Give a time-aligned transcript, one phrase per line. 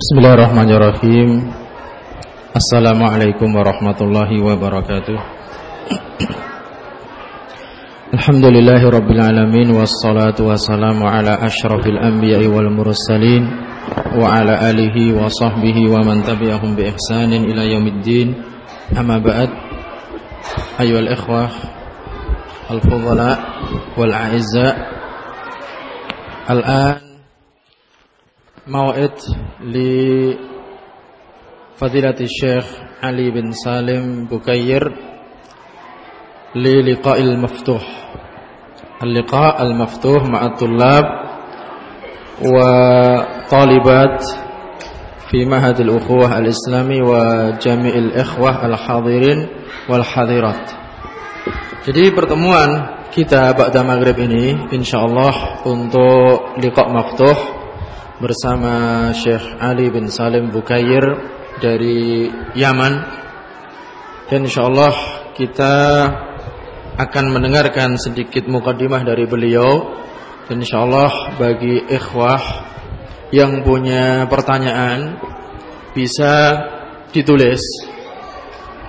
[0.00, 1.52] Bismillahirrahmanirrahim
[2.56, 5.18] Assalamualaikum warahmatullahi wabarakatuh
[8.16, 13.44] Alhamdulillahi rabbil alamin Wassalatu wassalamu ala ashrafil anbiya'i wal mursalin
[14.16, 18.40] Wa ala alihi wa sahbihi wa man tabi'ahum bi ihsanin ila yaumiddin
[18.96, 19.52] Amma ba'd
[20.80, 21.52] Ayuhal ikhwah
[22.72, 23.36] Al-fudhala
[24.00, 24.80] Wal-a'izza
[26.48, 27.09] Al-an
[28.66, 29.16] موعد
[29.60, 30.38] لفضيلة
[32.20, 32.66] الشيخ
[33.02, 34.92] علي بن سالم بكير
[36.56, 37.82] للقاء المفتوح.
[39.02, 41.04] اللقاء المفتوح مع الطلاب
[42.44, 44.24] وطالبات
[45.30, 49.48] في معهد الأخوة الإسلامي وجميع الإخوة الحاضرين
[49.88, 50.70] والحاضرات.
[51.80, 57.59] Jadi pertemuan kita pada maghrib ini insyaallah untuk liqa maftuh
[58.20, 61.02] bersama Syekh Ali bin Salim Bukair
[61.56, 62.94] dari Yaman.
[64.28, 64.94] Dan insyaallah
[65.34, 65.74] kita
[67.00, 69.98] akan mendengarkan sedikit mukadimah dari beliau.
[70.46, 72.42] Dan insyaallah bagi ikhwah
[73.32, 75.16] yang punya pertanyaan
[75.96, 76.60] bisa
[77.10, 77.64] ditulis.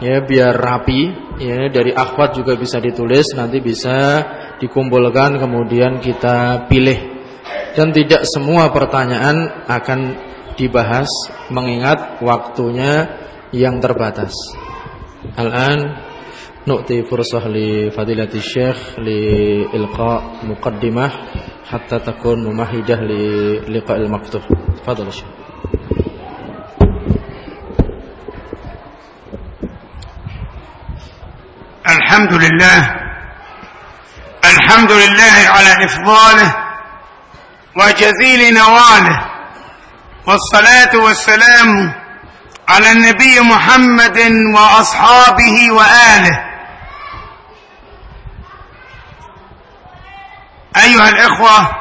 [0.03, 1.01] Ya biar rapi.
[1.39, 3.31] Ya dari akhwat juga bisa ditulis.
[3.31, 4.27] Nanti bisa
[4.59, 7.10] dikumpulkan kemudian kita pilih
[7.76, 10.00] dan tidak semua pertanyaan akan
[10.56, 11.08] dibahas
[11.52, 13.20] mengingat waktunya
[13.52, 14.32] yang terbatas.
[15.36, 16.00] Al-an
[16.64, 21.12] nu'ti fursah li fadilati syekh li ilqa muqaddimah
[21.68, 23.22] hatta takun mumahidah li
[23.68, 24.42] liqa'il maftuh.
[24.82, 25.46] Fadal syekh.
[31.86, 32.78] الحمد لله
[34.44, 36.59] الحمد لله على إفضاله
[37.75, 39.25] وجزيل نواله
[40.27, 41.93] والصلاة والسلام
[42.69, 44.19] على النبي محمد
[44.55, 46.45] وأصحابه وآله.
[50.77, 51.71] أيها الإخوة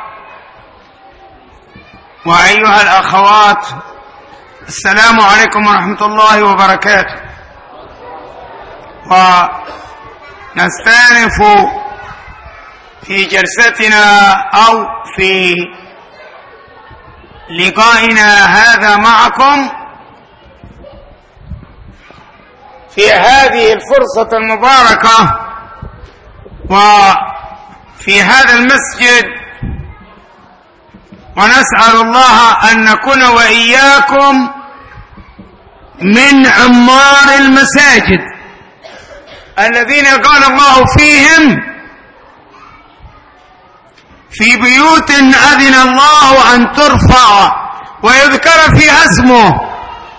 [2.27, 3.67] وأيها الأخوات
[4.69, 7.21] السلام عليكم ورحمة الله وبركاته.
[10.57, 11.43] ونستأنف
[13.03, 15.55] في جلستنا أو في
[17.59, 19.69] لقائنا هذا معكم
[22.95, 25.41] في هذه الفرصة المباركة
[26.71, 29.25] وفي هذا المسجد.
[31.37, 34.51] ونسأل الله أن نكون وإياكم
[36.01, 38.21] من عمار المساجد
[39.59, 41.70] الذين قال الله فيهم
[44.33, 45.11] في بيوت
[45.51, 47.53] أذن الله أن ترفع
[48.03, 49.55] ويذكر فيها اسمه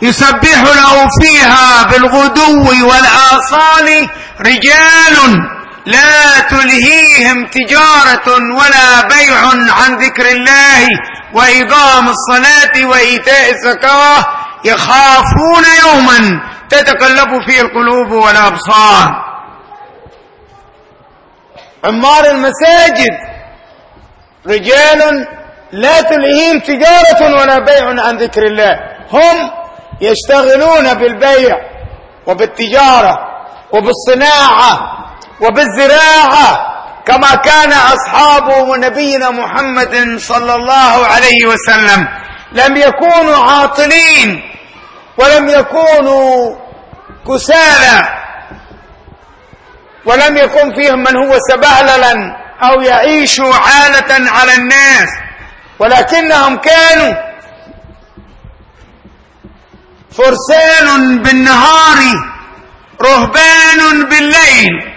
[0.01, 4.09] يسبح له فيها بالغدو والآصال
[4.41, 5.17] رجال
[5.85, 9.37] لا تلهيهم تجارة ولا بيع
[9.73, 10.87] عن ذكر الله
[11.33, 14.25] وإقام الصلاة وإيتاء الزكاة
[14.65, 16.39] يخافون يوما
[16.69, 19.31] تتقلب فيه القلوب والأبصار.
[21.85, 23.30] عمار المساجد
[24.47, 25.27] رجال
[25.71, 28.79] لا تلهيهم تجارة ولا بيع عن ذكر الله.
[29.11, 29.51] هم
[30.01, 31.55] يشتغلون بالبيع
[32.27, 33.17] وبالتجارة
[33.71, 34.97] وبالصناعة
[35.41, 36.71] وبالزراعة
[37.05, 42.07] كما كان أصحاب نبينا محمد صلى الله عليه وسلم.
[42.51, 44.41] لم يكونوا عاطلين
[45.17, 46.55] ولم يكونوا
[47.27, 48.21] كسالى
[50.05, 55.09] ولم يكن فيهم من هو سبهللا أو يعيشوا عالة على الناس
[55.79, 57.13] ولكنهم كانوا
[60.17, 61.97] فرسان بالنهار
[63.01, 64.91] رهبان بالليل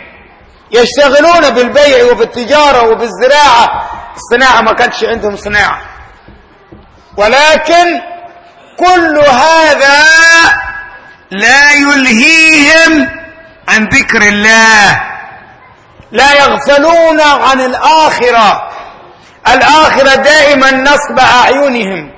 [0.72, 3.91] يشتغلون بالبيع وبالتجارة وبالزراعة.
[4.16, 5.80] الصناعة ما كانتش عندهم صناعة.
[7.16, 8.00] ولكن
[8.78, 10.04] كل هذا
[11.30, 13.09] لا يلهيهم
[13.68, 15.14] عن ذكر الله.
[16.15, 18.71] لا يغفلون عن الآخرة.
[19.49, 22.11] الآخرة دائما نصب أعينهم.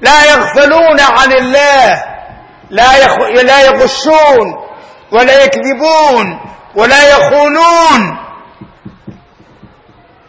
[0.00, 2.04] لا يغفلون عن الله.
[2.70, 3.12] لا يخ...
[3.44, 4.46] لا يغشون
[5.12, 6.40] ولا يكذبون
[6.74, 8.18] ولا يخونون.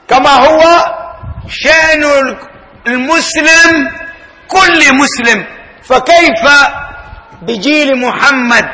[0.07, 0.61] كما هو
[1.49, 2.03] شأن
[2.87, 3.91] المسلم
[4.47, 5.45] كل مسلم.
[5.83, 6.43] فكيف
[7.41, 8.65] بجيل محمد؟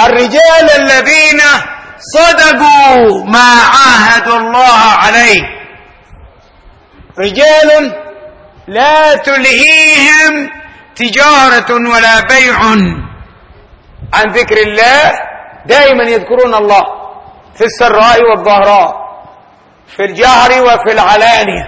[0.00, 1.40] الرجال الذين
[2.02, 5.42] صدقوا ما عاهدوا الله عليه.
[7.18, 7.94] رجال
[8.68, 10.50] لا تلهيهم
[10.96, 12.58] تجارة ولا بيع.
[14.14, 15.12] عن ذكر الله
[15.66, 16.82] دائما يذكرون الله
[17.54, 18.94] في السراء والضهراء
[19.96, 21.64] في الجهر وفي العلانية.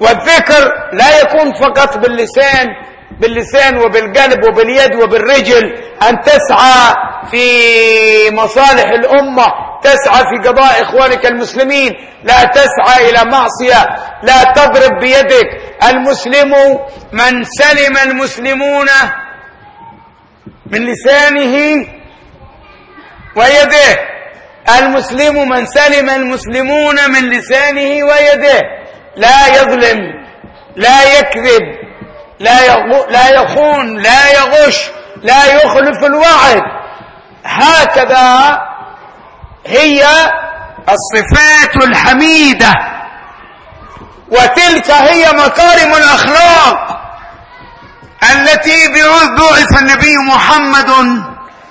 [0.00, 2.66] والذكر لا يكون فقط باللسان
[3.20, 5.64] باللسان وبالقلب وباليد وبالرجل
[6.08, 6.94] أن تسعى
[7.30, 7.44] في
[8.32, 9.65] مصالح الأمة.
[9.86, 11.92] تسعى في قضاء إخوانك المسلمين.
[12.24, 13.86] لا تسعى إلى معصية.
[14.22, 15.48] لا تضرب بيدك.
[15.88, 16.52] المسلم
[17.12, 18.86] من سلم المسلمون
[20.66, 21.86] من لسانه
[23.36, 23.98] ويده.
[24.78, 28.62] المسلم من سلم المسلمون من لسانه ويده.
[29.16, 29.98] لا يظلم.
[30.76, 31.62] لا يكذب.
[32.40, 32.76] لا
[33.10, 33.98] لا يخون.
[33.98, 34.90] لا يغش.
[35.22, 36.62] لا يخلف الوعد.
[37.44, 38.58] هكذا
[39.66, 40.06] هي
[40.88, 42.72] الصفات الحميدة.
[44.28, 47.02] وتلك هي مكارم الأخلاق
[48.32, 48.88] التي
[49.38, 50.90] بعث النبي محمد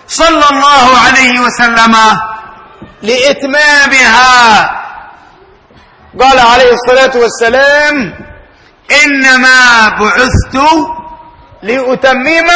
[0.08, 1.96] صلى الله عليه وسلم
[3.02, 4.72] لإتمامها.
[6.20, 8.14] قال عليه الصلاة والسلام
[9.04, 10.56] إنما بعثت
[11.64, 12.50] لأتمم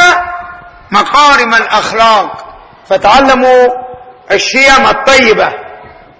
[0.92, 2.46] مقارم الأخلاق.
[2.90, 3.68] فتعلموا
[4.32, 5.54] الشيم الطيبة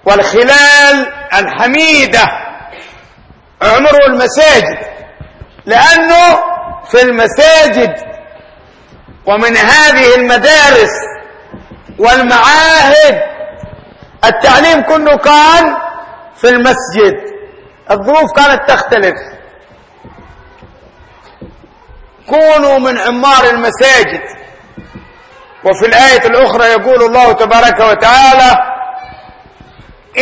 [0.06, 2.26] والخلال الحميدة
[3.64, 4.78] اعمروا المساجد
[5.66, 6.40] لأنه
[6.92, 7.96] في المساجد
[9.26, 10.92] ومن هذه المدارس
[12.00, 13.22] والمعاهد
[14.26, 15.76] التعليم كله كان
[16.36, 17.16] في المسجد.
[17.92, 19.16] الظروف كانت تختلف.
[22.28, 24.22] كونوا من عمار المساجد
[25.66, 28.56] وفي الآية الأخرى يقول الله تبارك وتعالى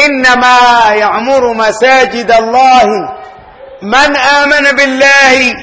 [0.06, 0.60] إنما
[0.94, 2.84] يعمر مساجد الله
[3.82, 5.54] من آمن بالله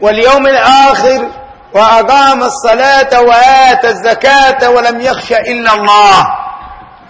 [0.00, 1.28] واليوم الآخر
[1.74, 6.26] وأقام الصلاة وآتى الزكاة ولم يخش إلا الله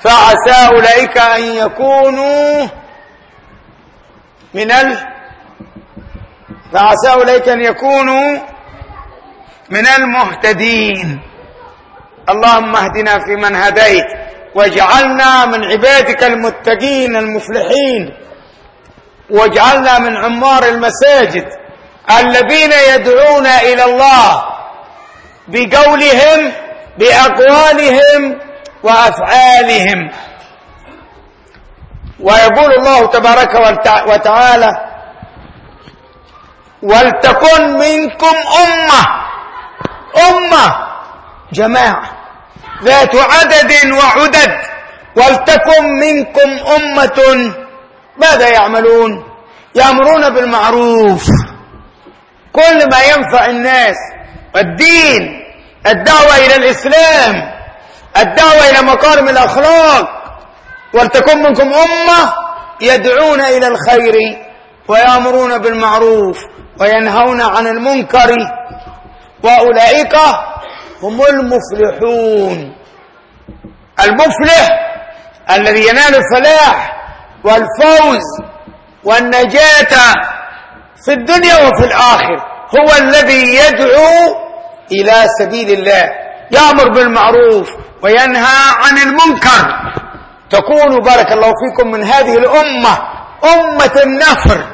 [0.00, 2.66] فعسى أولئك أن يكونوا
[4.54, 4.98] من ال
[6.72, 8.38] فعسى أولئك أن يكونوا
[9.70, 11.20] من المهتدين
[12.28, 14.04] اللهم اهدنا فيمن هديت
[14.54, 18.14] واجعلنا من عبادك المتقين المفلحين
[19.30, 21.46] واجعلنا من عمار المساجد
[22.20, 24.44] الذين يدعون إلى الله
[25.48, 26.52] بقولهم
[26.98, 28.38] بأقوالهم
[28.82, 30.10] وأفعالهم.
[32.20, 33.54] ويقول الله تبارك
[34.08, 34.70] وتعالى
[36.82, 39.02] ولتكن منكم أمة
[40.30, 40.86] أمة
[41.52, 42.15] جماعة.
[42.84, 44.52] ذات عدد وعدد
[45.16, 47.52] ولتكن منكم أمة
[48.18, 49.24] ماذا يعملون؟
[49.74, 51.24] يأمرون بالمعروف.
[52.52, 53.96] كل ما ينفع الناس
[54.56, 55.42] الدين
[55.86, 57.52] الدعوة إلى الإسلام
[58.16, 60.08] الدعوة إلى مكارم الأخلاق.
[60.94, 62.32] ولتكن منكم أمة
[62.80, 64.14] يدعون إلى الخير
[64.88, 66.38] ويأمرون بالمعروف
[66.80, 68.30] وينهون عن المنكر.
[69.42, 70.16] وأولئك
[71.02, 72.76] هم المفلحون.
[74.04, 74.68] المفلح
[75.50, 76.96] الذي ينال الفلاح
[77.44, 78.22] والفوز
[79.04, 80.14] والنجاة
[81.04, 82.36] في الدنيا وفي الآخر
[82.78, 84.36] هو الذي يدعو
[84.92, 86.10] إلى سبيل الله.
[86.50, 87.70] يأمر بالمعروف
[88.02, 89.92] وينهى عن المنكر.
[90.50, 92.98] تكون بارك الله فيكم من هذه الأمة
[93.44, 94.64] أمة النفر.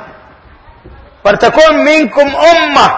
[1.24, 2.94] ولتكون منكم أمة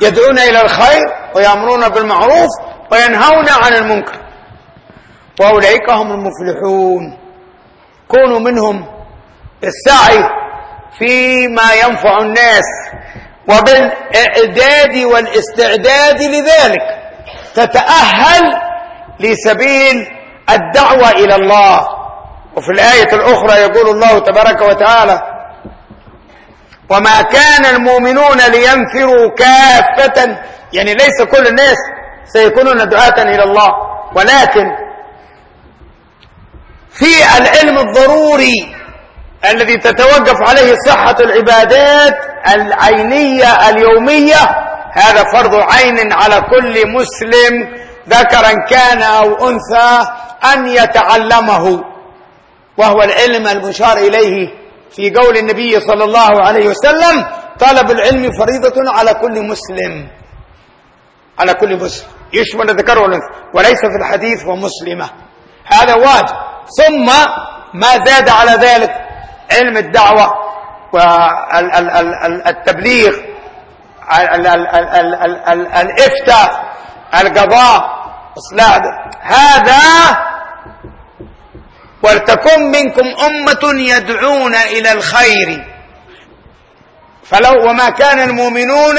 [0.00, 2.48] يدعون إلى الخير ويأمرون بالمعروف
[2.92, 4.18] وينهون عن المنكر.
[5.40, 7.18] وأولئك هم المفلحون.
[8.08, 8.86] كونوا منهم
[9.64, 10.24] السعي
[10.98, 12.64] فيما ينفع الناس
[13.48, 16.82] وبالإعداد والاستعداد لذلك
[17.54, 18.42] تتأهل
[19.20, 20.08] لسبيل
[20.50, 21.88] الدعوة إلى الله.
[22.56, 25.22] وفي الآية الأخرى يقول الله تبارك وتعالى
[26.90, 30.38] وما كان المؤمنون لينفروا كافة.
[30.72, 31.76] يعني ليس كل الناس
[32.24, 33.68] سيكونون دعاة إلى الله
[34.14, 34.66] ولكن
[36.90, 38.74] في العلم الضروري
[39.50, 42.14] الذي تتوقف عليه صحة العبادات
[42.54, 44.42] العينية اليومية
[44.92, 47.74] هذا فرض عين على كل مسلم
[48.08, 50.08] ذكرا كان أو أنثى
[50.54, 51.84] أن يتعلمه
[52.76, 54.57] وهو العلم المشار إليه.
[54.90, 57.26] في قول النبي صلى الله عليه وسلم
[57.60, 60.08] طلب العلم فريضة على كل مسلم.
[61.38, 62.08] على كل مسلم.
[62.32, 62.98] يشمل الذكر
[63.54, 65.10] وليس في الحديث ومسلمة.
[65.64, 66.36] هذا واجب.
[66.78, 67.06] ثم
[67.74, 68.90] ما زاد على ذلك
[69.52, 70.30] علم الدعوة
[70.92, 73.12] والتبليغ
[74.18, 76.74] ال- ال- ال- ال- ال- ال- الإفتاء
[77.20, 77.98] القضاء
[78.38, 78.80] إصلاح.
[79.22, 80.18] هذا
[82.02, 85.64] ولتكن منكم أمة يدعون إلى الخير.
[87.24, 88.98] فلو وما كان المؤمنون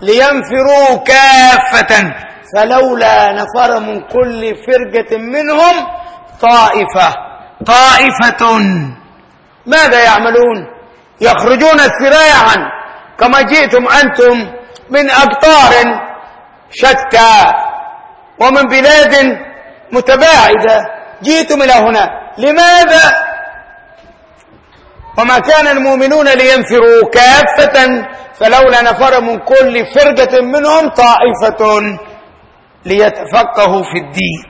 [0.00, 2.14] لينفروا كافة
[2.56, 5.86] فلولا نفر من كل فرقة منهم
[6.40, 7.14] طائفة.
[7.66, 8.58] طائفة.
[9.66, 10.58] ماذا يعملون؟
[11.20, 12.56] يخرجون سراعا.
[13.18, 14.52] كما جئتم أنتم
[14.90, 15.72] من أقطار
[16.70, 17.52] شتى
[18.38, 19.38] ومن بلاد
[19.92, 21.01] متباعدة.
[21.22, 22.10] جئتم إلى هنا.
[22.38, 23.32] لماذا؟
[25.18, 27.76] وما كان المؤمنون لينفروا كافة
[28.34, 31.80] فلولا نفر من كل فرقة منهم طائفة
[32.84, 34.40] ليتفقهوا في الدين.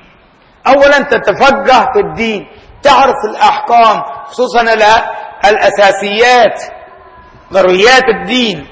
[0.66, 2.46] أولا تتفقه في الدين
[2.82, 4.62] تعرف الأحكام خصوصا
[5.44, 6.62] الأساسيات
[7.52, 8.66] ضروريات الدين.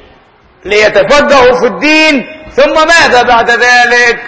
[0.65, 2.27] ليتفقهوا في الدين
[2.57, 4.19] ثم ماذا بعد ذلك؟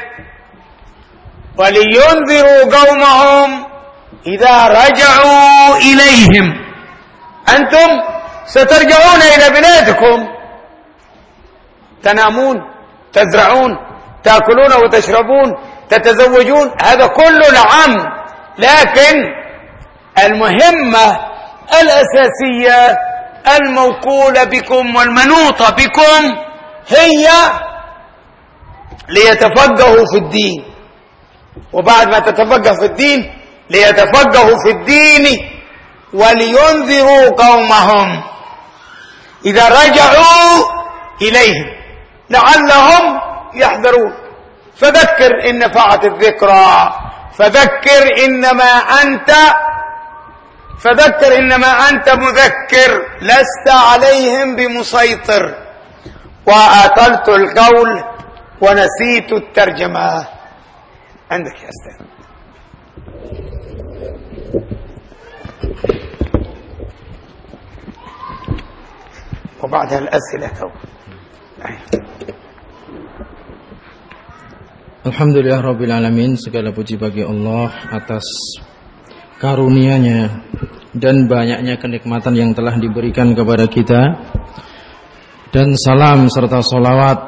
[1.58, 3.66] ولينذروا قومهم
[4.26, 6.46] إذا رجعوا إليهم.
[7.48, 7.90] أنتم
[8.46, 10.28] سترجعون إلى بلادكم.
[12.02, 12.56] تنامون
[13.12, 13.76] تزرعون
[14.24, 15.48] تأكلون وتشربون
[15.88, 16.70] تتزوجون.
[16.82, 17.92] هذا كله نعم
[18.58, 19.16] لكن
[20.24, 21.18] المهمة
[21.80, 22.98] الأساسية
[23.56, 26.36] الموكولة بكم والمنوطة بكم
[26.88, 27.28] هي
[29.08, 30.71] ليتفقهوا في الدين.
[31.72, 33.38] وبعد ما تتفقه في الدين
[33.70, 35.24] ليتفقهوا في الدين
[36.12, 38.22] ولينذروا قومهم.
[39.46, 40.64] إذا رجعوا
[41.22, 41.66] إليهم
[42.30, 43.20] لعلهم
[43.54, 44.14] يحذرون.
[44.76, 46.92] فذكر إن نفعت الذكرى
[47.38, 49.30] فذكر إنما أنت
[50.80, 55.54] فذكر إنما أنت مذكر لست عليهم بمسيطر.
[56.46, 58.04] وآتلت القول
[58.60, 60.26] ونسيت الترجمة.
[61.31, 61.97] عندك يا أستاذ
[69.63, 70.69] وبعدها الأسئلة تو
[75.07, 78.27] Alhamdulillah Rabbil Alamin Segala puji bagi Allah atas
[79.39, 80.43] karunia-Nya
[80.93, 84.01] Dan banyaknya kenikmatan yang telah diberikan kepada kita
[85.49, 87.19] Dan salam serta solawat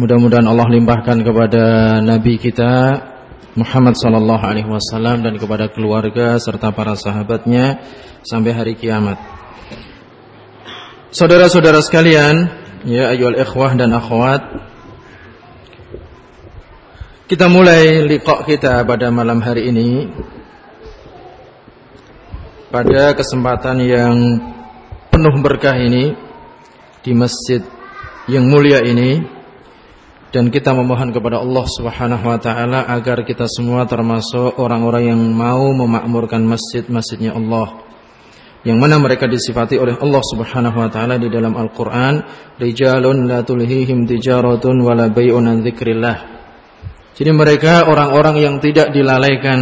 [0.00, 1.64] Mudah-mudahan Allah limpahkan kepada
[2.00, 2.72] Nabi kita
[3.55, 7.83] Muhammad Sallallahu Alaihi Wasallam Dan kepada keluarga serta para sahabatnya
[8.23, 9.17] Sampai hari kiamat.
[11.11, 12.47] Saudara-saudara sekalian
[12.87, 14.71] Ya ayyuhal ikhwah dan akhwat
[17.31, 20.11] kita mulai liqa kita pada malam hari ini
[22.67, 24.15] pada kesempatan yang
[25.07, 26.11] penuh berkah ini
[26.99, 27.63] di masjid
[28.27, 29.23] yang mulia ini
[30.31, 35.71] dan kita memohon kepada Allah Subhanahu wa taala agar kita semua termasuk orang-orang yang mau
[35.75, 37.83] memakmurkan masjid-masjidnya Allah
[38.63, 42.23] yang mana mereka disifati oleh Allah Subhanahu wa taala di dalam Al-Qur'an
[42.57, 46.17] rijalun la tulhihim tijaratun wala bai'un an dzikrillah
[47.11, 49.59] jadi mereka orang-orang yang tidak dilalaikan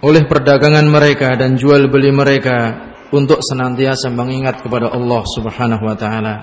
[0.00, 6.34] oleh perdagangan mereka dan jual beli mereka untuk senantiasa mengingat kepada Allah Subhanahu wa taala.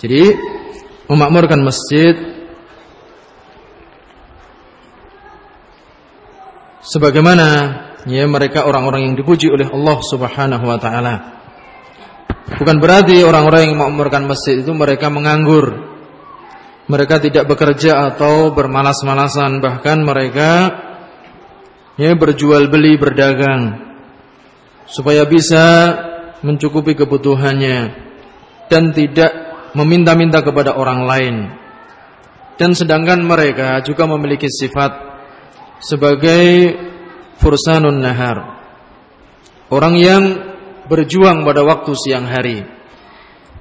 [0.00, 0.22] Jadi
[1.08, 2.14] memakmurkan masjid
[6.84, 7.48] sebagaimana
[8.08, 11.14] ya mereka orang-orang yang dipuji oleh Allah Subhanahu wa taala.
[12.44, 15.94] Bukan berarti orang-orang yang memakmurkan masjid itu mereka menganggur
[16.84, 20.50] mereka tidak bekerja atau bermalas-malasan bahkan mereka
[21.96, 23.80] ya berjual beli berdagang
[24.84, 25.96] supaya bisa
[26.44, 27.78] mencukupi kebutuhannya
[28.68, 31.36] dan tidak meminta-minta kepada orang lain
[32.54, 34.92] dan sedangkan mereka juga memiliki sifat
[35.82, 36.74] sebagai
[37.42, 38.62] fursanun nahar
[39.74, 40.22] orang yang
[40.86, 42.62] berjuang pada waktu siang hari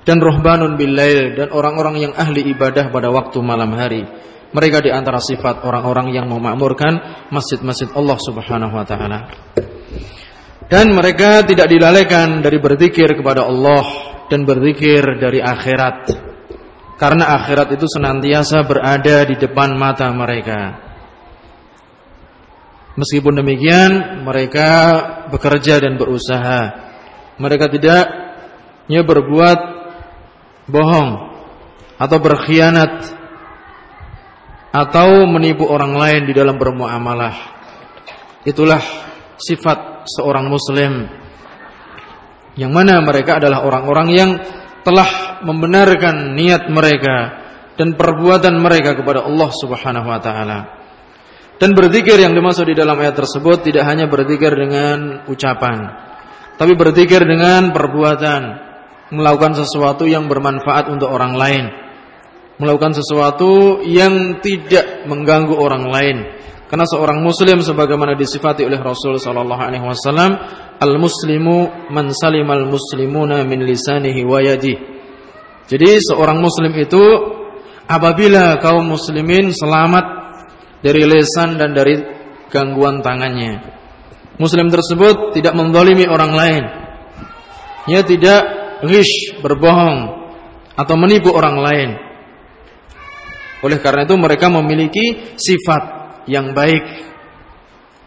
[0.03, 4.03] dan rohbanun billail dan orang-orang yang ahli ibadah pada waktu malam hari.
[4.53, 9.19] Mereka di antara sifat orang-orang yang memakmurkan masjid-masjid Allah Subhanahu wa taala.
[10.73, 13.85] Dan mereka tidak dilalaikan dari berzikir kepada Allah
[14.25, 16.09] dan berzikir dari akhirat.
[16.97, 20.81] Karena akhirat itu senantiasa berada di depan mata mereka.
[22.97, 24.69] Meskipun demikian, mereka
[25.29, 26.61] bekerja dan berusaha.
[27.37, 28.05] Mereka tidak
[28.89, 29.59] ya berbuat
[30.73, 31.09] bohong
[32.01, 33.13] atau berkhianat
[34.73, 37.61] atau menipu orang lain di dalam bermuamalah.
[38.41, 38.81] Itulah
[39.37, 41.09] sifat seorang muslim
[42.53, 44.31] yang mana mereka adalah orang-orang yang
[44.85, 47.43] telah membenarkan niat mereka
[47.73, 50.59] dan perbuatan mereka kepada Allah Subhanahu wa taala.
[51.57, 55.77] Dan berzikir yang dimaksud di dalam ayat tersebut tidak hanya berzikir dengan ucapan,
[56.59, 58.41] tapi berzikir dengan perbuatan,
[59.15, 61.65] melakukan sesuatu yang bermanfaat untuk orang lain,
[62.59, 66.17] melakukan sesuatu yang tidak mengganggu orang lain.
[66.73, 70.41] Karena seorang muslim sebagaimana disifati oleh Rasul sallallahu alaihi wasallam,
[70.81, 74.81] al-muslimu man salimal muslimuna min lisanihi wa yadihi.
[75.69, 76.97] Jadi seorang muslim itu
[77.85, 80.05] apabila kaum muslimin selamat
[80.81, 81.93] dari lesan dan dari
[82.49, 83.61] gangguan tangannya.
[84.41, 86.63] Muslim tersebut tidak mendolimi orang lain.
[87.85, 88.41] Ia tidak
[88.81, 90.25] rish, berbohong
[90.73, 91.89] atau menipu orang lain.
[93.61, 96.83] Oleh karena itu mereka memiliki sifat yang baik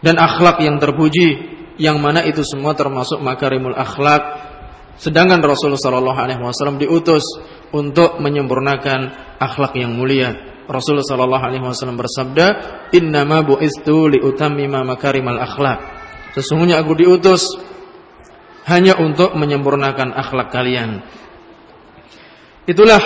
[0.01, 4.49] dan akhlak yang terpuji yang mana itu semua termasuk makarimul akhlak.
[4.97, 7.21] Sedangkan Rasulullah sallallahu alaihi wasallam diutus
[7.69, 10.33] untuk menyempurnakan akhlak yang mulia.
[10.65, 12.45] Rasulullah sallallahu alaihi wasallam bersabda
[12.97, 15.79] innama bu'istu liutammima makarimal akhlak.
[16.33, 17.45] Sesungguhnya aku diutus
[18.67, 21.05] hanya untuk menyempurnakan akhlak kalian.
[22.67, 22.99] Itulah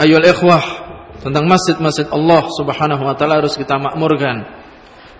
[0.00, 0.85] ayol ikhwah
[1.22, 4.44] tentang masjid-masjid Allah Subhanahu wa taala harus kita makmurkan.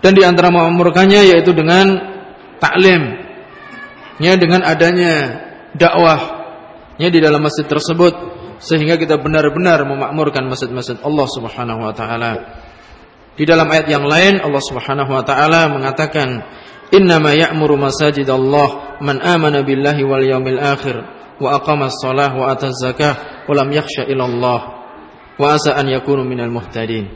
[0.05, 1.97] Dan di antara memakmurkannya yaitu dengan
[2.61, 3.17] taklim
[4.21, 5.15] ya dengan adanya
[5.77, 6.45] dakwah.
[6.97, 8.37] Ya di dalam masjid tersebut.
[8.57, 12.33] Sehingga kita benar-benar memakmurkan masjid-masjid Allah Subhanahu wa taala.
[13.37, 16.41] Di dalam ayat yang lain Allah Subhanahu wa taala mengatakan
[16.89, 20.97] innama ya'muru masajidallah man amana billahi wal yaumil akhir
[21.37, 24.76] wa aqama shalah wa ata zakah wa lam yakhsha illallah
[25.37, 27.13] wa an yakunu minal muhtadin.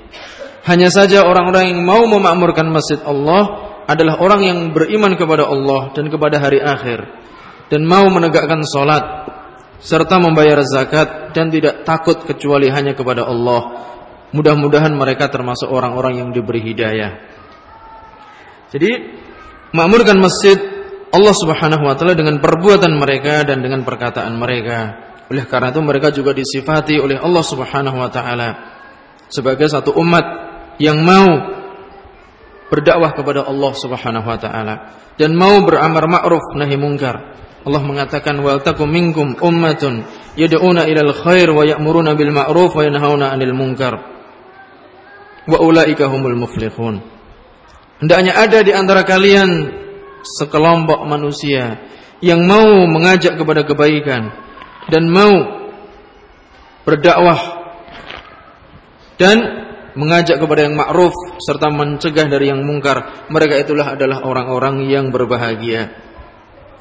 [0.68, 6.12] Hanya saja orang-orang yang mau memakmurkan masjid Allah adalah orang yang beriman kepada Allah dan
[6.12, 7.08] kepada hari akhir
[7.72, 9.26] dan mau menegakkan salat
[9.80, 13.88] serta membayar zakat dan tidak takut kecuali hanya kepada Allah.
[14.30, 17.18] Mudah-mudahan mereka termasuk orang-orang yang diberi hidayah.
[18.70, 18.90] Jadi
[19.74, 20.54] makmurkan masjid
[21.10, 25.09] Allah Subhanahu wa taala dengan perbuatan mereka dan dengan perkataan mereka.
[25.30, 28.48] Oleh karena itu mereka juga disifati oleh Allah Subhanahu wa taala
[29.30, 30.26] sebagai satu umat
[30.82, 31.30] yang mau
[32.66, 34.74] berdakwah kepada Allah Subhanahu wa taala
[35.14, 37.38] dan mau beramar ma'ruf nahi mungkar.
[37.60, 40.02] Allah mengatakan wal takum minkum ummatun
[40.34, 43.94] yad'una ilal khair wa ya'muruna bil ma'ruf wa yanhauna 'anil munkar.
[45.46, 47.04] Wa ulaika humul muflihun.
[48.02, 49.76] Hendaknya ada di antara kalian
[50.24, 51.84] sekelompok manusia
[52.18, 54.49] yang mau mengajak kepada kebaikan
[54.90, 55.32] dan mau
[56.82, 57.40] berdakwah
[59.20, 59.38] dan
[59.94, 63.28] mengajak kepada yang ma'ruf serta mencegah dari yang mungkar.
[63.28, 65.92] Mereka itulah adalah orang-orang yang berbahagia.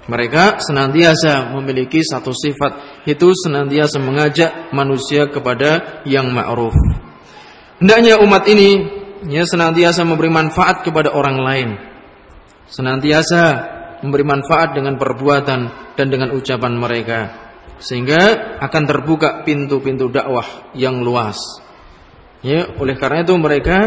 [0.10, 6.74] Mereka senantiasa memiliki satu sifat, itu senantiasa mengajak manusia kepada yang ma'ruf.
[7.78, 8.70] Hendaknya umat ini
[9.30, 11.70] ya senantiasa memberi manfaat kepada orang lain.
[12.72, 13.42] Senantiasa
[14.02, 17.49] memberi manfaat dengan perbuatan dan dengan ucapan mereka
[17.80, 21.40] sehingga akan terbuka pintu-pintu dakwah yang luas.
[22.40, 23.78] Ya, oleh karena itu mereka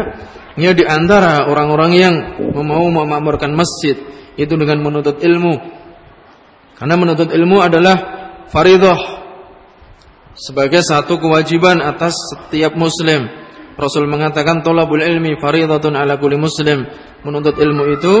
[0.57, 2.15] ya di antara orang-orang yang
[2.53, 3.97] mau memakmurkan masjid
[4.37, 5.81] itu dengan menuntut ilmu.
[6.77, 7.97] Karena menuntut ilmu adalah
[8.49, 8.99] faridah
[10.33, 13.29] sebagai satu kewajiban atas setiap muslim.
[13.73, 16.85] Rasul mengatakan tolabul ilmi faridatun ala kulli muslim.
[17.25, 18.15] Menuntut ilmu itu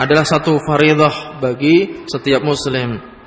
[0.00, 3.17] adalah satu faridah bagi setiap muslim.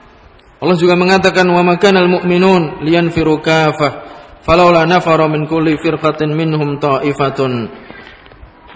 [0.61, 4.05] Allah juga mengatakan wa makanal mu'minun liyanfiru kafah
[4.45, 7.65] falaula nafara min kulli firqatin minhum ta'ifatun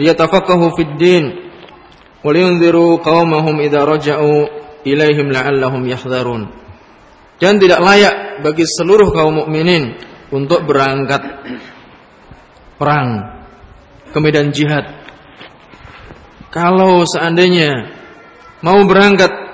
[0.02, 1.26] liyatafaqahu fid din
[2.26, 4.50] wa liyunziru qaumahum idza raja'u
[4.82, 6.50] ilaihim la'allahum yahdharun.
[7.38, 9.94] Dan tidak layak bagi seluruh kaum mukminin
[10.34, 11.22] untuk berangkat
[12.82, 13.10] perang
[14.10, 15.06] ke medan jihad.
[16.50, 17.92] Kalau seandainya
[18.64, 19.45] mau berangkat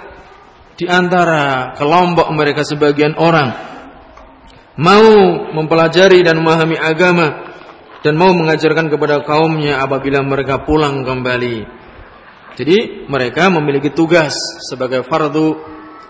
[0.82, 3.54] di antara kelompok mereka sebagian orang
[4.82, 5.13] mau
[5.54, 7.54] mempelajari dan memahami agama
[8.02, 11.70] dan mau mengajarkan kepada kaumnya apabila mereka pulang kembali.
[12.58, 14.34] Jadi mereka memiliki tugas
[14.65, 15.54] sebagai fardu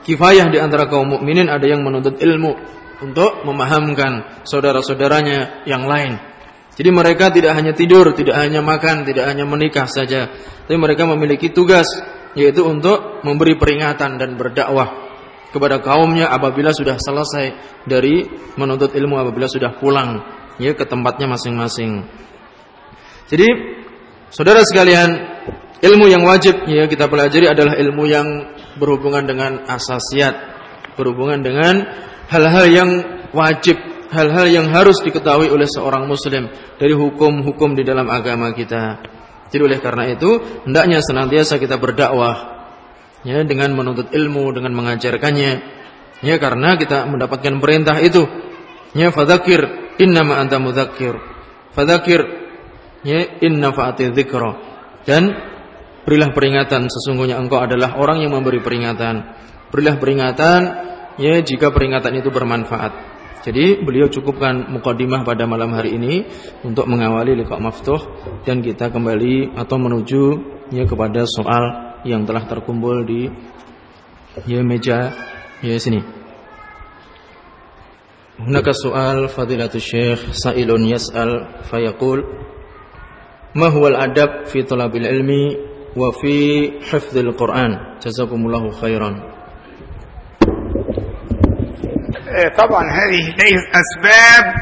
[0.07, 2.55] kifayah di antara kaum mukminin ada yang menuntut ilmu
[3.03, 6.15] untuk memahamkan saudara-saudaranya yang lain.
[6.79, 10.31] Jadi mereka tidak hanya tidur, tidak hanya makan, tidak hanya menikah saja,
[10.63, 11.91] tapi mereka memiliki tugas
[12.37, 15.11] yaitu untuk memberi peringatan dan berdakwah
[15.51, 17.45] kepada kaumnya apabila sudah selesai
[17.83, 18.23] dari
[18.55, 20.23] menuntut ilmu apabila sudah pulang
[20.57, 22.07] ya ke tempatnya masing-masing.
[23.27, 23.47] Jadi
[24.31, 25.09] saudara sekalian,
[25.83, 28.27] ilmu yang wajib ya kita pelajari adalah ilmu yang
[28.79, 30.35] berhubungan dengan asasiat,
[30.95, 31.83] berhubungan dengan
[32.31, 32.89] hal-hal yang
[33.35, 33.75] wajib,
[34.11, 36.47] hal-hal yang harus diketahui oleh seorang muslim
[36.79, 38.99] dari hukum-hukum di dalam agama kita.
[39.51, 42.63] Jadi oleh karena itu, hendaknya senantiasa kita berdakwah
[43.27, 45.53] ya dengan menuntut ilmu, dengan mengajarkannya.
[46.21, 48.23] Ya karena kita mendapatkan perintah itu.
[48.95, 51.17] Ya fadzakir innama anta mudzakir.
[51.75, 52.19] Fadzakir
[53.03, 54.51] ya inna fa'ati dzikra.
[55.03, 55.33] Dan
[56.05, 59.35] berilah peringatan sesungguhnya engkau adalah orang yang memberi peringatan.
[59.73, 60.61] Berilah peringatan
[61.17, 63.20] ya jika peringatan itu bermanfaat.
[63.41, 66.29] Jadi beliau cukupkan mukadimah pada malam hari ini
[66.61, 67.97] untuk mengawali liqa maftuh
[68.45, 70.23] dan kita kembali atau menuju
[70.69, 73.29] ya kepada soal yang telah terkumpul di
[74.45, 75.09] ya meja
[75.65, 76.21] ya sini.
[78.41, 82.19] هناك soal فضيلة الشيخ sa'ilun yas'al فيقول
[83.53, 85.31] ما هو الأدب في طلب العلم
[85.97, 86.37] وفي
[86.81, 88.63] حفظ القرآن جزاكم الله
[92.57, 93.33] طبعا هذه
[93.81, 94.53] أسباب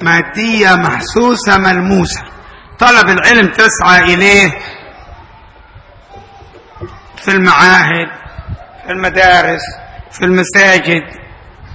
[0.00, 2.22] مادية محسوسة ملموسة.
[2.78, 4.58] طلب العلم تسعى إليه
[7.16, 8.08] في المعاهد
[8.86, 9.62] في المدارس
[10.10, 11.02] في المساجد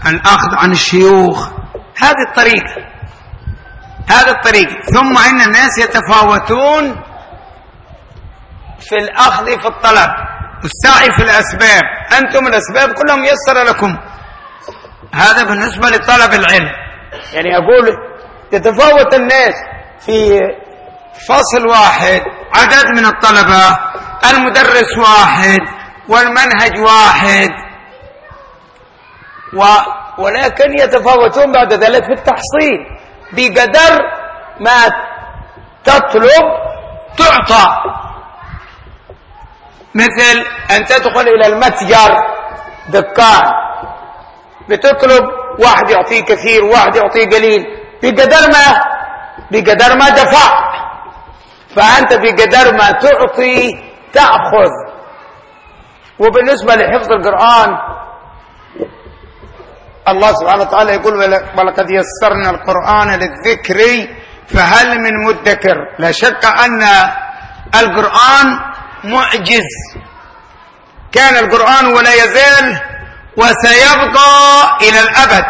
[0.05, 1.49] الأخذ عن الشيوخ.
[1.97, 2.75] هذه الطريقة
[4.09, 4.81] هذه الطريقة.
[4.93, 7.03] ثم إن الناس يتفاوتون
[8.79, 10.09] في الأخذ في الطلب.
[10.63, 11.83] والسعي في الأسباب.
[12.17, 13.97] أنتم الأسباب كلها ميسرة لكم.
[15.17, 16.71] هذا بالنسبة لطلب العلم.
[17.33, 17.97] يعني أقول
[18.51, 19.53] تتفاوت الناس
[20.05, 20.39] في
[21.29, 22.21] فصل واحد
[22.53, 23.79] عدد من الطلبة
[24.31, 25.59] المدرس واحد
[26.09, 27.49] والمنهج واحد.
[29.53, 29.63] و
[30.17, 32.79] ولكن يتفاوتون بعد ذلك في التحصيل.
[33.31, 33.99] بقدر
[34.59, 34.89] ما
[35.83, 36.45] تطلب
[37.17, 37.77] تعطى.
[39.95, 42.15] مثل أن تدخل إلى المتجر
[42.89, 43.66] دكان.
[44.69, 45.23] بتطلب
[45.59, 47.65] واحد يعطيه كثير واحد يعطيه قليل.
[48.03, 48.65] بقدر ما
[49.51, 50.49] بقدر ما دفع.
[51.75, 53.79] فأنت بقدر ما تعطي
[54.13, 54.71] تأخذ.
[56.19, 57.77] وبالنسبة لحفظ القرآن
[60.07, 61.13] الله سبحانه وتعالى يقول
[61.57, 64.07] ولقد يسرنا القرآن للذكر
[64.47, 65.75] فهل من مدكر.
[65.99, 66.83] لا شك أن
[67.75, 68.47] القرآن
[69.03, 69.71] معجز.
[71.11, 72.79] كان القرآن ولا يزال
[73.37, 74.31] وسيبقى
[74.81, 75.45] إلى الأبد.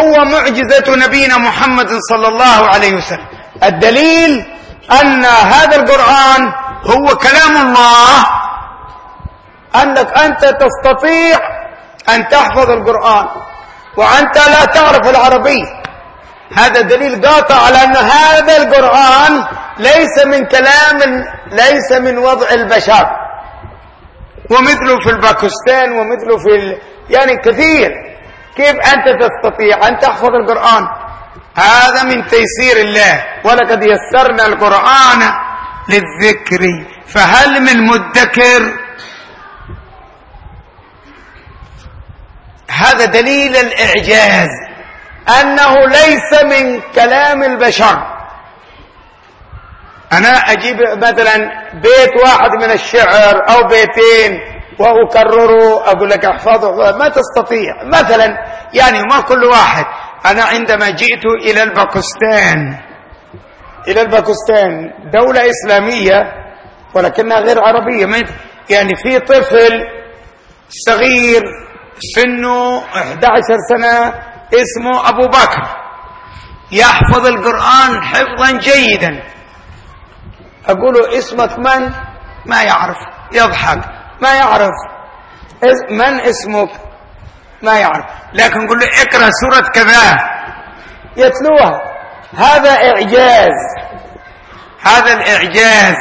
[0.00, 3.26] هو معجزة نبينا محمد صلى الله عليه وسلم.
[3.62, 4.46] الدليل
[5.00, 6.52] أن هذا القرآن
[6.84, 8.26] هو كلام الله.
[9.82, 11.38] أنك أنت تستطيع
[12.08, 13.26] أن تحفظ القرآن
[13.96, 15.58] وأنت لا تعرف العربي
[16.52, 19.44] هذا دليل قاطع على أن هذا القرآن
[19.78, 23.06] ليس من كلام ليس من وضع البشر.
[24.50, 26.78] ومثله في الباكستان ومثله في
[27.10, 27.90] يعني كثير.
[28.56, 30.88] كيف أنت تستطيع أن تحفظ القرآن؟
[31.56, 33.24] هذا من تيسير الله.
[33.44, 35.32] ولقد يسرنا القرآن
[35.88, 36.84] للذكر.
[37.06, 38.72] فهل من مدكر؟
[42.70, 44.48] هذا دليل الإعجاز.
[45.40, 48.16] أنه ليس من كلام البشر.
[50.12, 51.36] أنا أجيب مثلا
[51.74, 54.55] بيت واحد من الشعر أو بيتين.
[54.78, 57.84] وأكرره أقول لك احفظه ما تستطيع.
[57.84, 58.26] مثلا
[58.74, 59.84] يعني ما كل واحد
[60.26, 62.78] أنا عندما جئت إلى الباكستان
[63.88, 66.32] إلى الباكستان دولة إسلامية
[66.94, 68.06] ولكنها غير عربية
[68.70, 69.84] يعني في طفل
[70.68, 71.42] صغير
[72.14, 74.14] سنه 11 سنة
[74.54, 75.62] اسمه أبو بكر.
[76.72, 79.22] يحفظ القرآن حفظا جيدا.
[80.68, 81.90] أقول اسمك من؟
[82.46, 82.96] ما يعرف
[83.32, 83.78] يضحك.
[84.22, 84.74] ما يعرف.
[85.90, 86.70] من اسمك؟
[87.62, 88.04] ما يعرف.
[88.32, 90.16] لكن نقول له اقرأ سورة كذا.
[91.16, 91.80] يتلوها.
[92.38, 93.56] هذا إعجاز.
[94.82, 95.96] هذا الإعجاز.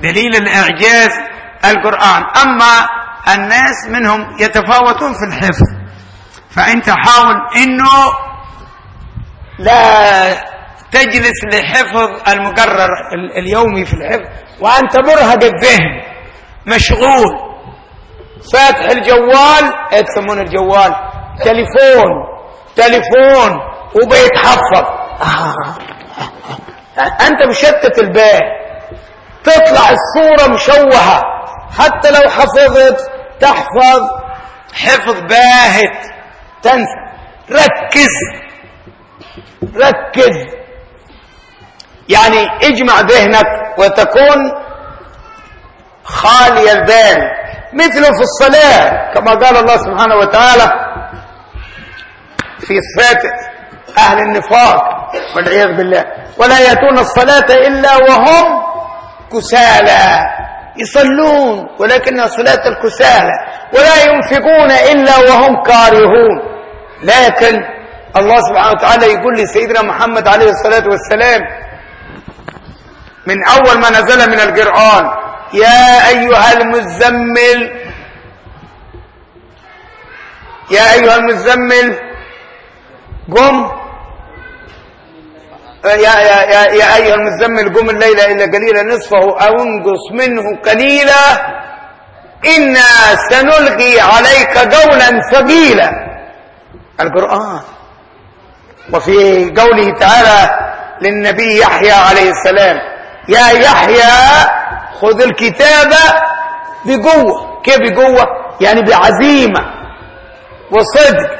[0.00, 1.10] دليل الإعجاز
[1.64, 2.22] القرآن.
[2.42, 2.88] أما
[3.34, 5.66] الناس منهم يتفاوتون في الحفظ.
[6.50, 8.12] فأنت حاول أنه
[9.58, 10.34] لا
[10.92, 12.88] تجلس لحفظ المقرر
[13.36, 14.26] اليومي في الحفظ.
[14.60, 16.09] وأنت مرهق الذهن.
[16.66, 17.50] مشغول.
[18.52, 20.94] فاتح الجوال يسمون الجوال؟
[21.44, 22.10] تليفون
[22.76, 23.60] تليفون
[23.94, 24.84] وبيتحفظ
[27.28, 28.40] أنت مشتت البال
[29.44, 31.20] تطلع الصورة مشوهة.
[31.78, 34.00] حتى لو حفظت تحفظ.
[34.74, 36.06] حفظ باهت.
[36.62, 37.00] تنسى.
[37.50, 38.14] ركز.
[39.76, 40.36] ركز.
[42.08, 43.46] يعني اجمع ذهنك
[43.78, 44.52] وتكون
[46.10, 47.18] خالي البال
[47.72, 50.72] مثله في الصلاة كما قال الله سبحانه وتعالى
[52.60, 53.22] في صفات
[53.98, 54.82] أهل النفاق
[55.36, 56.04] والعياذ بالله.
[56.38, 58.62] ولا يأتون الصلاة إلا وهم
[59.32, 60.26] كسالى
[60.76, 63.32] يصلون ولكنها صلاة الكسالى.
[63.74, 66.36] ولا ينفقون إلا وهم كارهون.
[67.02, 67.54] لكن
[68.16, 71.40] الله سبحانه وتعالى يقول لسيدنا محمد عليه الصلاة والسلام
[73.26, 75.19] من أول ما نزل من القرآن
[75.52, 77.80] يا أيها المزمل.
[80.70, 81.98] يا أيها المزمل.
[83.36, 83.70] قم.
[85.84, 91.24] يا, يا, يا, يا أيها المزمل قم الليلة إلا قليلا نصفه أو انقص منه قليلا.
[92.56, 95.90] إنا سنلقي عليك قولا ثقيلا.
[97.00, 97.60] القرآن.
[98.92, 100.70] وفي قوله تعالى
[101.02, 102.76] للنبي يحيى عليه السلام
[103.28, 104.10] يا يحيى
[105.00, 105.90] خذ الكتاب
[106.84, 107.62] بقوة.
[107.62, 108.26] كيف بقوة؟
[108.60, 109.60] يعني بعزيمة
[110.72, 111.30] وصدق.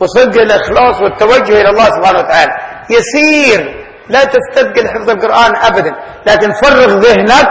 [0.00, 2.52] وصدق الإخلاص والتوجه إلى الله سبحانه وتعالى.
[2.90, 3.86] يسير.
[4.08, 5.94] لا تستثقل حفظ القرآن أبدا.
[6.26, 7.48] لكن فرغ ذهنك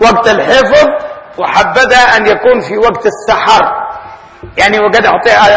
[0.00, 0.88] وقت الحفظ
[1.38, 3.86] وحبذا أن يكون في وقت السحر.
[4.56, 5.06] يعني وقد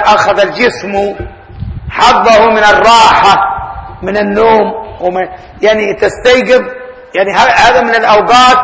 [0.05, 1.15] أخذ الجسم
[1.89, 3.35] حظه من الراحة
[4.01, 4.61] من النوم
[5.01, 5.27] ومن
[5.61, 6.61] يعني تستيقظ
[7.15, 8.57] يعني هذا من الأوقات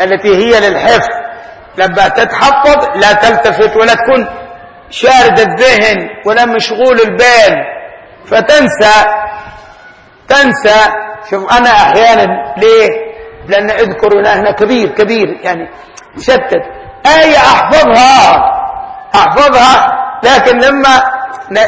[0.00, 1.08] التي هي للحفظ.
[1.78, 4.26] لما تتحفظ لا تلتفت ولا تكون
[4.90, 7.54] شارد الذهن ولا مشغول البال.
[8.26, 9.04] فتنسى
[10.28, 10.80] تنسى.
[11.30, 12.88] شوف أنا أحيانا ليه؟
[13.48, 15.68] لأن أذكر هنا كبير كبير يعني
[16.18, 16.62] شتت
[17.06, 18.36] آية أحفظها؟
[19.14, 19.92] أحفظها
[20.24, 21.02] لكن لما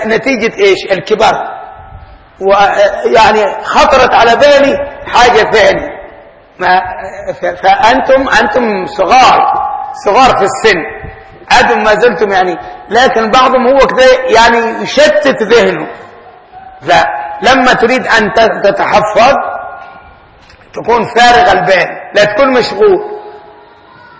[0.06, 1.34] نتيجة إيش؟ الكبار
[2.40, 4.76] ويعني خطرت على بالي
[5.06, 5.97] حاجة ثانية.
[6.58, 6.82] ما
[7.62, 9.52] فأنتم أنتم صغار
[10.04, 10.78] صغار في السن.
[11.60, 12.56] أنتم ما زلتم يعني
[12.88, 15.86] لكن بعضهم هو كده يعني يشتت ذهنه.
[16.80, 18.32] فلما تريد أن
[18.64, 19.34] تتحفظ
[20.74, 21.88] تكون فارغ البال.
[22.14, 23.18] لا تكون مشغول.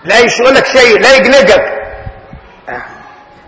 [0.05, 1.79] لا يشغلك شيء لا يقلقك.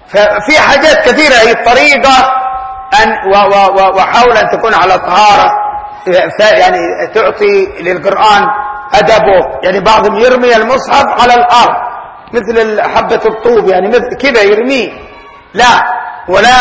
[0.07, 2.33] ففي حاجات كثيرة هي الطريقة
[3.03, 3.31] أن
[3.95, 5.51] وحاول أن تكون على طهارة
[6.51, 6.77] يعني
[7.13, 8.45] تعطي للقرآن
[8.93, 9.59] أدبه.
[9.63, 11.75] يعني بعضهم يرمي المصحف على الأرض
[12.33, 14.91] مثل حبة الطوب يعني مثل كذا يرميه
[15.53, 15.83] لا
[16.27, 16.57] ولا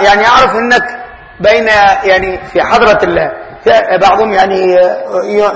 [0.00, 0.82] يعني يعرف إنك
[1.40, 1.66] بين
[2.04, 3.32] يعني في حضرة الله
[4.00, 4.78] بعضهم يعني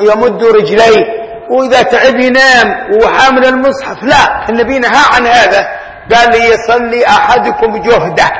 [0.01, 1.05] يمد رجليه
[1.51, 4.03] وإذا تعب ينام وحامل المصحف.
[4.03, 5.69] لا النبي نهى عن هذا.
[6.15, 8.31] قال ليصلي أحدكم جهده.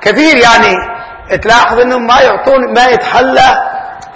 [0.00, 0.76] كثير يعني
[1.42, 3.70] تلاحظ إنهم ما يعطون ما يتحلى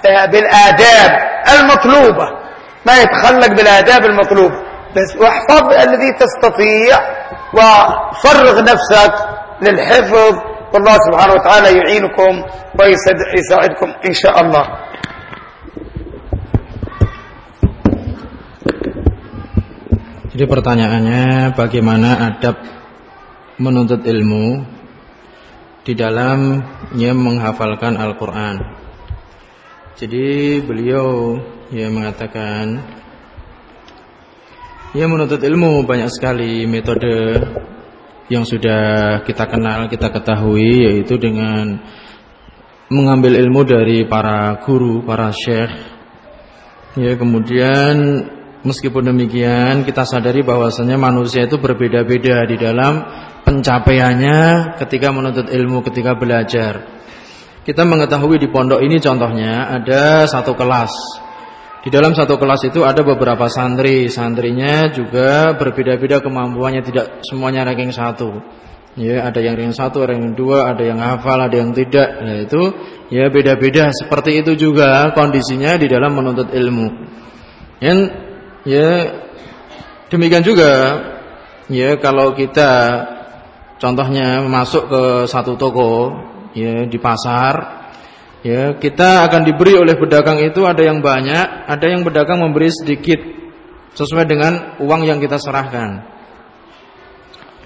[0.05, 1.11] بالآداب
[1.55, 2.44] المطلوبة.
[2.86, 4.56] ما يتخلق بالاداب المطلوبه
[4.96, 6.98] بس واحفظ الذي تستطيع
[7.54, 9.14] وفرغ نفسك
[9.62, 10.14] للحفظ
[10.74, 12.34] والله سبحانه وتعالى يعينكم
[12.80, 14.66] ويساعدكم إن شاء الله
[20.40, 22.64] Jadi pertanyaannya bagaimana adab
[23.60, 24.64] menuntut ilmu
[25.84, 28.56] di dalamnya menghafalkan Al-Quran.
[30.00, 31.36] Jadi beliau
[31.73, 32.83] ya mengatakan
[34.95, 37.43] Ya menuntut ilmu banyak sekali metode
[38.31, 41.83] yang sudah kita kenal, kita ketahui yaitu dengan
[42.95, 45.75] mengambil ilmu dari para guru, para syekh.
[46.95, 48.23] Ya, kemudian
[48.63, 53.03] meskipun demikian kita sadari bahwasanya manusia itu berbeda-beda di dalam
[53.43, 56.87] pencapaiannya ketika menuntut ilmu, ketika belajar.
[57.67, 61.24] Kita mengetahui di pondok ini contohnya ada satu kelas
[61.85, 67.93] di dalam satu kelas itu ada beberapa santri, santrinya juga berbeda-beda kemampuannya, tidak semuanya ranking
[67.93, 68.41] satu.
[68.97, 72.25] Ya, ada yang ranking satu, ranking dua, ada yang hafal, ada yang tidak.
[72.25, 72.63] Ya itu
[73.13, 73.93] ya beda-beda.
[73.93, 76.89] Seperti itu juga kondisinya di dalam menuntut ilmu.
[77.85, 77.99] Yang
[78.65, 78.91] ya
[80.09, 80.73] demikian juga
[81.69, 82.73] ya kalau kita
[83.77, 86.17] contohnya masuk ke satu toko
[86.57, 87.84] ya di pasar
[88.45, 93.17] Ya, kita akan diberi oleh pedagang itu ada yang banyak, ada yang pedagang memberi sedikit
[93.97, 96.05] sesuai dengan uang yang kita serahkan.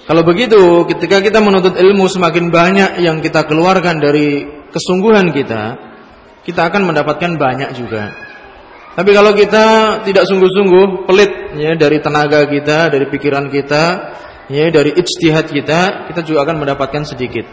[0.06, 5.76] Kalau begitu, ketika kita menuntut ilmu semakin banyak yang kita keluarkan dari kesungguhan kita,
[6.46, 8.14] kita akan mendapatkan banyak juga.
[8.94, 9.66] Tapi kalau kita
[10.06, 13.84] tidak sungguh-sungguh, pelit ya dari tenaga kita, dari pikiran kita,
[14.46, 17.44] ya dari ijtihad kita, kita juga akan mendapatkan sedikit.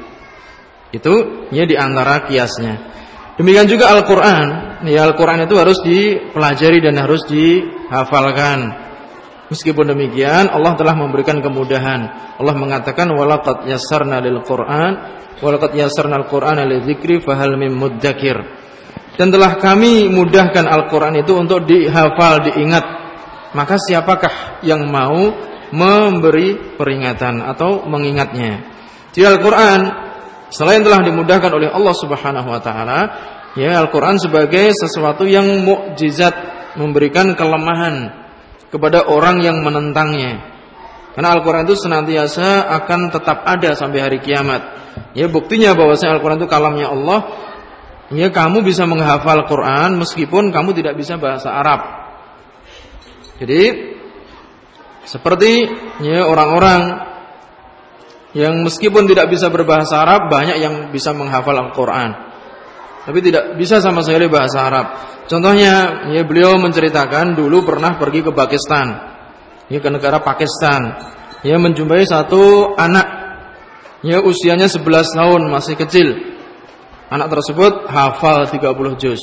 [0.93, 2.93] Itu ya di antara kiasnya.
[3.35, 4.45] Demikian juga Al-Quran.
[4.87, 8.85] Ya Al-Quran itu harus dipelajari dan harus dihafalkan.
[9.45, 12.33] Meskipun demikian Allah telah memberikan kemudahan.
[12.39, 18.39] Allah mengatakan walaqad yassarna lil Qur'an walaqad yassarna al Qur'ana lidzikri fahal mim mudzakir.
[19.15, 22.83] Dan telah kami mudahkan Al-Qur'an itu untuk dihafal, diingat.
[23.55, 25.31] Maka siapakah yang mau
[25.71, 28.59] memberi peringatan atau mengingatnya?
[29.15, 30.04] Di Al-Qur'an
[30.55, 32.99] selain telah dimudahkan oleh Allah Subhanahu wa taala,
[33.59, 36.31] ya Al-Qur'an sebagai sesuatu yang mukjizat
[36.79, 38.11] memberikan kelemahan
[38.71, 40.55] kepada orang yang menentangnya.
[41.15, 44.67] Karena Al-Quran itu senantiasa akan tetap ada sampai hari kiamat.
[45.15, 47.19] Ya buktinya bahwasanya Al-Quran itu kalamnya Allah.
[48.11, 51.81] Ya kamu bisa menghafal Quran meskipun kamu tidak bisa bahasa Arab.
[53.39, 53.95] Jadi
[55.07, 55.71] seperti
[56.03, 57.04] ya orang-orang
[58.35, 62.35] yang meskipun tidak bisa berbahasa Arab banyak yang bisa menghafal Al-Quran
[63.05, 64.85] tapi tidak bisa sama sekali bahasa Arab.
[65.29, 68.97] Contohnya, ya beliau menceritakan dulu pernah pergi ke Pakistan,
[69.69, 70.81] ya ke negara Pakistan,
[71.45, 73.05] ya menjumpai satu anak,
[74.01, 76.33] ya usianya 11 tahun masih kecil.
[77.13, 79.21] Anak tersebut hafal 30 juz.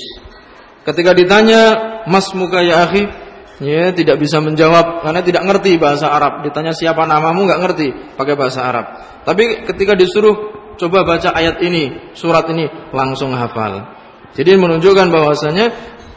[0.87, 1.62] Ketika ditanya,
[2.07, 3.11] "Mas muka ya akhi?"
[3.60, 6.40] Ya, tidak bisa menjawab karena tidak ngerti bahasa Arab.
[6.46, 8.86] Ditanya siapa namamu nggak ngerti pakai bahasa Arab.
[9.28, 10.34] Tapi ketika disuruh
[10.80, 13.92] coba baca ayat ini, surat ini, langsung hafal.
[14.32, 15.66] Jadi menunjukkan bahwasanya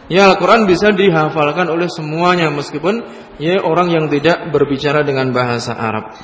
[0.07, 3.03] ya Al-Qur'an bisa dihafalkan oleh semuanya meskipun
[3.41, 6.15] ya orang yang tidak berbicara dengan bahasa Arab.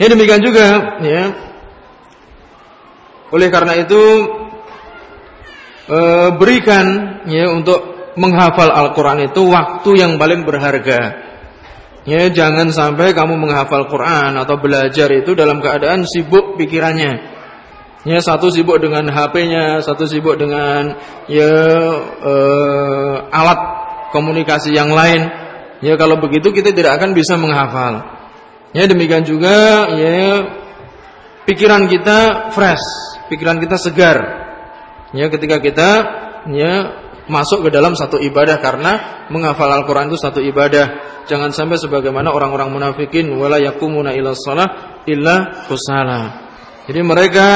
[0.00, 1.24] Ya demikian juga ya.
[3.30, 4.02] Oleh karena itu
[5.86, 5.98] e,
[6.34, 6.86] berikan
[7.30, 11.30] ya untuk menghafal Al-Qur'an itu waktu yang paling berharga.
[12.08, 17.12] Ya, jangan sampai kamu menghafal Quran atau belajar itu dalam keadaan sibuk pikirannya.
[18.08, 20.96] Ya, satu sibuk dengan HP-nya, satu sibuk dengan
[21.28, 21.52] ya
[22.24, 23.60] eh, alat
[24.16, 25.28] komunikasi yang lain.
[25.84, 28.00] Ya, kalau begitu kita tidak akan bisa menghafal.
[28.72, 30.48] Ya, demikian juga ya
[31.44, 32.84] pikiran kita fresh,
[33.28, 34.18] pikiran kita segar.
[35.12, 35.90] Ya, ketika kita
[36.48, 36.99] ya
[37.30, 41.08] masuk ke dalam satu ibadah karena menghafal Al-Qur'an itu satu ibadah.
[41.30, 46.50] Jangan sampai sebagaimana orang-orang munafikin wala yakumuna ila shalah illa kusala.
[46.90, 47.46] Jadi mereka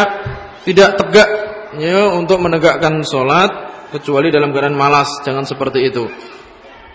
[0.63, 1.29] tidak tegak
[1.77, 3.51] ya untuk menegakkan sholat
[3.91, 5.11] kecuali dalam keadaan malas.
[5.27, 6.07] Jangan seperti itu.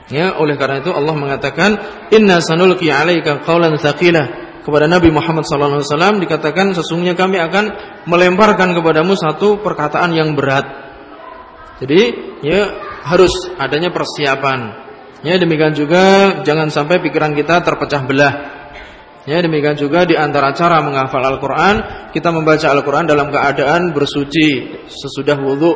[0.10, 1.70] Ya, oleh karena itu Allah mengatakan
[2.10, 4.50] inna sanulqi 'alaika qawlan tsaqila.
[4.60, 7.66] Kepada Nabi Muhammad sallallahu wasallam dikatakan sesungguhnya kami akan
[8.06, 10.89] melemparkan kepadamu satu perkataan yang berat.
[11.80, 12.02] Jadi
[12.44, 12.62] ya
[13.08, 14.60] harus adanya persiapan.
[15.24, 18.34] Ya demikian juga jangan sampai pikiran kita terpecah belah.
[19.28, 25.38] Ya demikian juga di antara cara menghafal Al-Qur'an, kita membaca Al-Qur'an dalam keadaan bersuci sesudah
[25.40, 25.76] wudhu.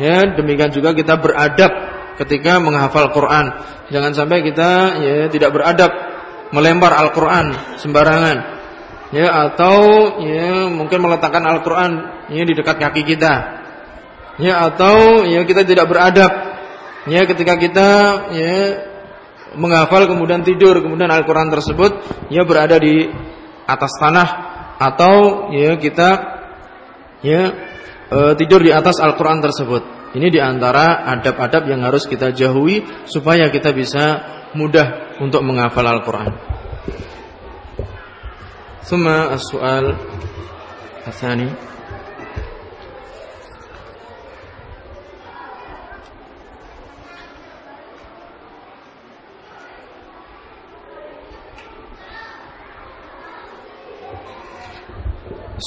[0.00, 1.72] Ya, demikian juga kita beradab
[2.16, 3.52] ketika menghafal Quran.
[3.92, 5.92] Jangan sampai kita ya tidak beradab
[6.52, 8.36] melempar Al-Qur'an sembarangan.
[9.12, 9.76] Ya, atau
[10.24, 11.92] ya mungkin meletakkan Al-Qur'an
[12.32, 13.61] ya di dekat kaki kita
[14.40, 16.32] ya atau ya kita tidak beradab
[17.08, 17.88] ya ketika kita
[18.32, 18.56] ya
[19.58, 22.00] menghafal kemudian tidur kemudian Al-Qur'an tersebut
[22.32, 23.10] ya berada di
[23.68, 24.28] atas tanah
[24.80, 26.10] atau ya kita
[27.22, 27.42] ya
[28.10, 30.02] e, tidur di atas Al-Qur'an tersebut.
[30.12, 34.04] Ini di antara adab-adab yang harus kita jauhi supaya kita bisa
[34.52, 36.32] mudah untuk menghafal Al-Qur'an.
[38.84, 39.96] Suma as-su'al
[41.06, 41.48] Hasani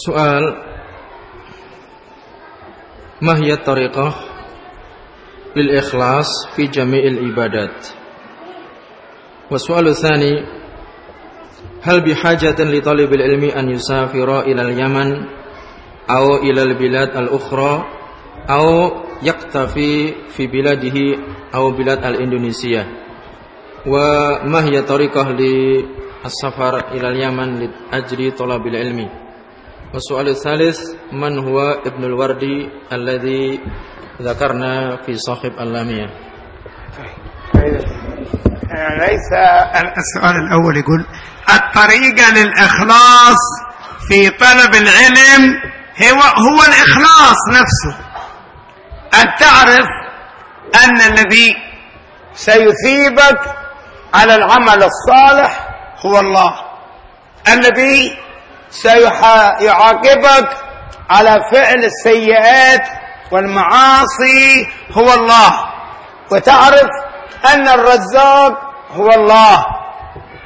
[0.05, 0.45] Soal
[3.25, 4.13] Mahiyat tariqah
[5.57, 7.73] Bil ikhlas Fi jami'il ibadat.
[9.49, 10.45] Wasu'alu thani
[11.81, 15.25] Hal bihajatin li talibil ilmi An yusafira ilal yaman
[16.05, 17.73] Au ilal bilad al-ukhra
[18.45, 18.69] Au
[19.25, 21.17] yaktafi Fi biladihi
[21.49, 22.85] Au bilad al-Indonesia
[23.89, 25.81] Wa mahiyat tariqah li
[26.21, 29.24] As-safar ilal yaman Li ajri talabil ilmi
[29.95, 30.79] والسؤال الثالث
[31.11, 33.59] من هو ابن الوردي الذي
[34.21, 36.05] ذكرنا في صاحب اللامية؟
[38.99, 39.27] ليس
[39.97, 41.05] السؤال الأول يقول
[41.49, 43.41] الطريقة للإخلاص
[44.07, 45.43] في طلب العلم
[46.03, 47.97] هو, هو الإخلاص نفسه.
[49.13, 49.87] أن تعرف
[50.83, 51.55] أن الذي
[52.33, 53.39] سيثيبك
[54.13, 55.69] على العمل الصالح
[56.05, 56.53] هو الله.
[57.53, 58.24] الذي
[58.81, 60.49] سيعاقبك
[61.09, 62.81] على فعل السيئات
[63.31, 65.51] والمعاصي هو الله.
[66.31, 66.89] وتعرف
[67.53, 68.53] أن الرزاق
[68.91, 69.65] هو الله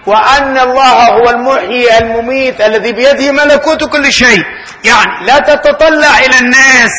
[0.07, 4.43] وأن الله هو المحيي المميت الذي بيده ملكوت كل شيء.
[4.85, 6.91] يعني لا تتطلع إلى الناس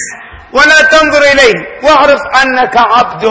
[0.52, 1.64] ولا تنظر إليهم.
[1.82, 3.24] واعرف أنك عبد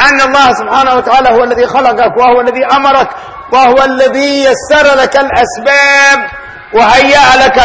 [0.00, 3.08] أن الله سبحانه وتعالى هو الذي خلقك وهو الذي أمرك
[3.52, 6.28] وهو الذي يسر لك الأسباب
[6.74, 7.58] وهيأ لك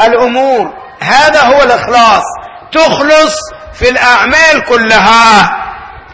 [0.00, 0.72] الأمور.
[1.00, 2.22] هذا هو الإخلاص.
[2.72, 3.34] تخلص
[3.74, 5.56] في الأعمال كلها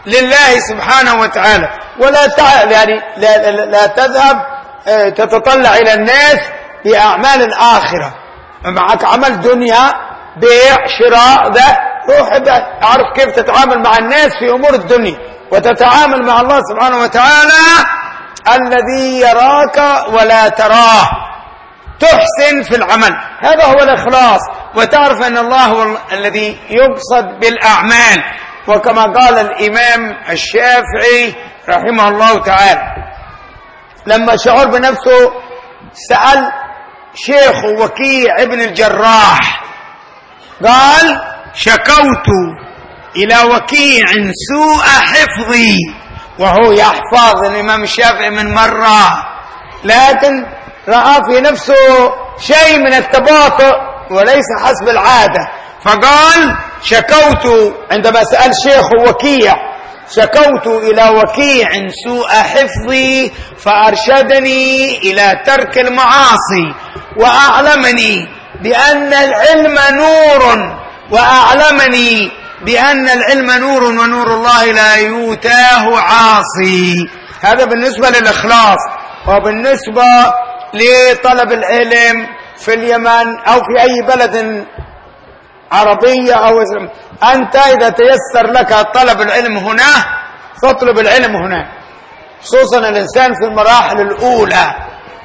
[0.05, 1.69] لله سبحانه وتعالى.
[1.99, 2.63] ولا تع...
[2.63, 4.41] يعني لا, لا, لا تذهب
[4.87, 6.37] آه، تتطلع إلى الناس
[6.85, 8.13] بأعمال الآخرة.
[8.65, 9.93] معك عمل دنيا
[10.37, 11.77] بيع شراء ده
[12.09, 12.29] روح
[12.83, 15.17] اعرف كيف تتعامل مع الناس في أمور الدنيا.
[15.51, 17.85] وتتعامل مع الله سبحانه وتعالى
[18.47, 21.09] الذي يراك ولا تراه.
[21.99, 23.15] تحسن في العمل.
[23.39, 24.39] هذا هو الإخلاص.
[24.75, 28.23] وتعرف أن الله هو الذي يقصد بالأعمال.
[28.67, 31.35] وكما قال الإمام الشافعي
[31.69, 32.81] رحمه الله تعالى
[34.07, 35.31] لما شعر بنفسه
[36.09, 36.51] سأل
[37.15, 39.63] شيخ وكيع ابن الجراح
[40.65, 41.21] قال
[41.53, 42.27] شكوت
[43.15, 44.07] إلى وكيع
[44.51, 45.77] سوء حفظي.
[46.39, 49.27] وهو يحفظ الإمام الشافعي من مرة.
[49.83, 50.45] لكن
[50.89, 53.75] رأى في نفسه شيء من التباطؤ
[54.11, 55.49] وليس حسب العادة.
[55.85, 59.53] فقال شكوت عندما سأل شيخ وكيع
[60.15, 61.67] شكوت إلى وكيع
[62.05, 66.73] سوء حفظي فأرشدني إلى ترك المعاصي
[67.17, 68.27] وأعلمني
[68.63, 70.75] بأن العلم نور
[71.11, 72.31] وأعلمني
[72.65, 77.09] بأن العلم نور ونور الله لا يؤتاه عاصي.
[77.41, 78.79] هذا بالنسبة للإخلاص
[79.27, 80.03] وبالنسبة
[80.73, 84.65] لطلب العلم في اليمن أو في أي بلد
[85.71, 86.61] عربية أو
[87.33, 90.05] أنت إذا تيسر لك طلب العلم هنا
[90.61, 91.67] فاطلب العلم هنا.
[92.41, 94.75] خصوصا الإنسان في المراحل الأولى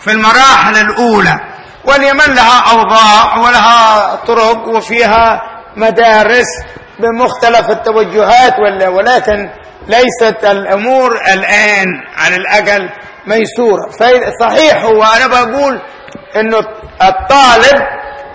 [0.01, 1.41] في المراحل الأولى.
[1.85, 5.43] واليمن لها أوضاع ولها طرق وفيها
[5.77, 6.47] مدارس
[6.99, 8.55] بمختلف التوجهات
[8.89, 9.51] ولكن
[9.89, 11.87] ليست الأمور الآن
[12.17, 12.91] على الأقل.
[13.27, 13.91] ميسورة
[14.41, 15.03] صحيح هو.
[15.03, 15.81] أنا بقول
[16.37, 16.59] أنه
[17.03, 17.83] الطالب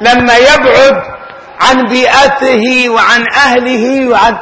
[0.02, 1.02] لما يبعد
[1.62, 4.38] عن بيئته وعن أهله وعن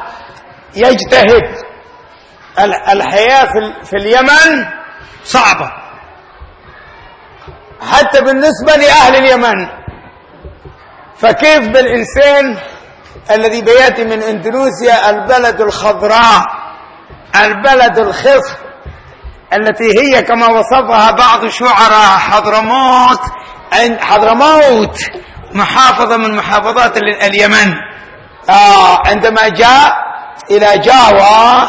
[0.75, 1.63] يجتهد.
[2.89, 3.51] الحياة
[3.83, 4.65] في اليمن
[5.23, 5.71] صعبة.
[7.91, 9.67] حتى بالنسبة لأهل اليمن.
[11.17, 12.57] فكيف بالإنسان
[13.31, 16.45] الذي بيأتي من إندونيسيا؟ البلد الخضراء.
[17.35, 18.57] البلد الخصب
[19.56, 23.20] التي هي كما وصفها بعض شعراء حضرموت
[24.01, 24.97] حضرموت
[25.51, 27.74] محافظة من محافظات اليمن.
[28.49, 29.91] آه عندما جاء
[30.51, 31.64] إلى جاوة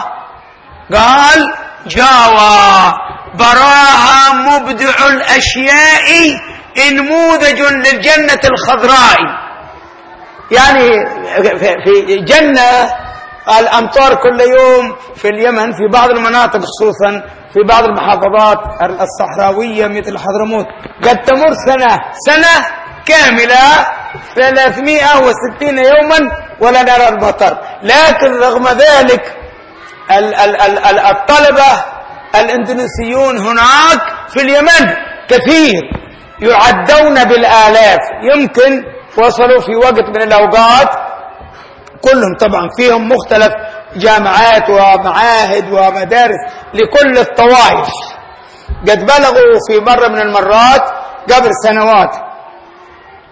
[0.94, 1.54] قال
[1.86, 2.92] جاوة
[3.34, 6.38] براها مبدع الأشياء
[6.88, 9.18] انموذج للجنة الخضراء.
[10.50, 10.90] يعني
[11.84, 12.94] في جنة
[13.60, 17.22] الأمطار كل يوم في اليمن في بعض المناطق خصوصا
[17.54, 20.66] في بعض المحافظات الصحراوية مثل حضرموت
[21.04, 22.66] قد تمر سنة سنة
[23.06, 23.86] كاملة
[24.34, 26.30] 360 يوما
[26.60, 27.58] ولا نرى المطر.
[27.82, 29.36] لكن رغم ذلك
[31.10, 31.84] الطلبة
[32.34, 34.94] الإندونيسيون هناك في اليمن
[35.28, 35.82] كثير
[36.40, 38.00] يعدون بالآلاف.
[38.34, 38.84] يمكن
[39.18, 40.88] وصلوا في وقت من الأوقات
[42.04, 43.52] كلهم طبعا فيهم مختلف
[43.96, 46.40] جامعات ومعاهد ومدارس
[46.74, 47.88] لكل الطوائف.
[48.88, 50.82] قد بلغوا في مرة من المرات
[51.32, 52.16] قبل سنوات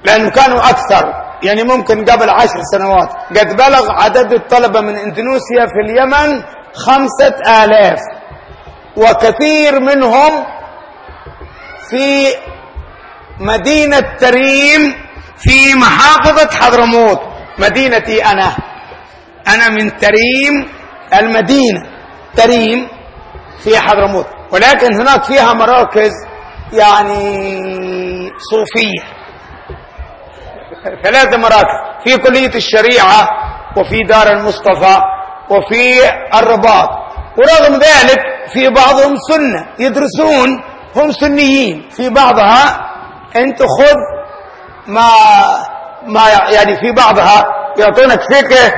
[0.05, 1.13] لأنه كانوا أكثر
[1.43, 3.09] يعني ممكن قبل عشر سنوات.
[3.39, 6.43] قد بلغ عدد الطلبة من إندونيسيا في اليمن
[6.75, 8.01] خمسة آلاف
[8.97, 10.45] وكثير منهم
[11.91, 12.27] في
[13.41, 14.95] مدينة تريم
[15.39, 17.32] في محافظة حضرموت.
[17.59, 18.57] مدينتي أنا.
[19.49, 20.69] أنا من تريم
[21.21, 21.83] المدينة.
[22.37, 22.89] تريم
[23.65, 24.27] في حضرموت.
[24.53, 26.11] ولكن هناك فيها مراكز
[26.73, 29.03] يعني صوفية.
[31.05, 31.77] ثلاثة مراكز.
[32.05, 33.29] في كلية الشريعة
[33.77, 34.99] وفي دار المصطفى
[35.51, 35.99] وفي
[36.35, 36.89] الرباط.
[37.39, 38.21] ورغم ذلك
[38.53, 39.67] في بعضهم سنة.
[39.79, 40.63] يدرسون
[40.97, 41.89] هم سنيين.
[41.91, 42.91] في بعضها
[43.37, 43.97] أنت خذ
[44.87, 45.09] ما
[46.07, 47.45] ما يعني في بعضها
[47.79, 48.73] يعطونك فقه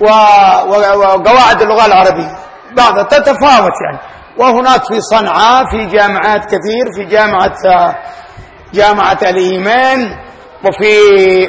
[0.00, 2.36] وقواعد اللغة العربية.
[2.72, 3.98] بعضها تتفاوت يعني.
[4.38, 7.54] وهناك في صنعاء في جامعات كثير في جامعة
[8.74, 10.08] جامعة الإيمان
[10.64, 10.96] وفي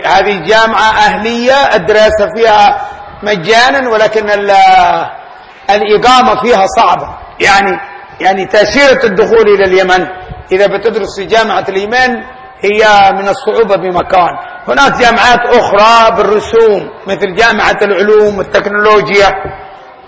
[0.05, 2.81] هذه جامعة أهلية الدراسة فيها
[3.23, 4.29] مجانا ولكن
[5.69, 7.17] الإقامة فيها صعبة.
[7.39, 7.79] يعني
[8.19, 10.07] يعني تأشيرة الدخول إلى اليمن.
[10.51, 12.23] إذا بتدرس في جامعة الإيمان
[12.61, 14.29] هي من الصعوبة بمكان.
[14.67, 19.31] هناك جامعات أخرى بالرسوم مثل جامعة العلوم والتكنولوجيا.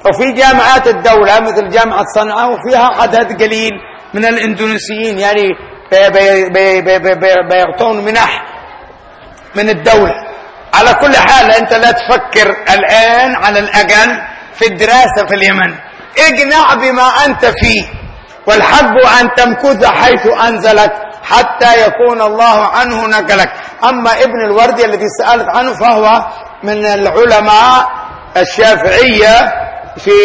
[0.05, 3.71] وفي جامعات الدولة مثل جامعة صنعاء وفيها عدد قليل
[4.13, 5.49] من الاندونيسيين يعني
[7.49, 8.45] بيعطون منح
[9.55, 10.13] من الدولة.
[10.73, 14.21] على كل حال أنت لا تفكر الآن على الأقل
[14.53, 15.75] في الدراسة في اليمن.
[16.19, 17.83] اقنع بما أنت فيه
[18.47, 20.91] والحق أن تمكث حيث أنزلك.
[21.29, 23.49] حتى يكون الله عنه نقلك.
[23.83, 26.25] أما ابن الوردي الذي سألت عنه فهو
[26.63, 27.89] من العلماء
[28.37, 29.35] الشافعية
[29.97, 30.17] في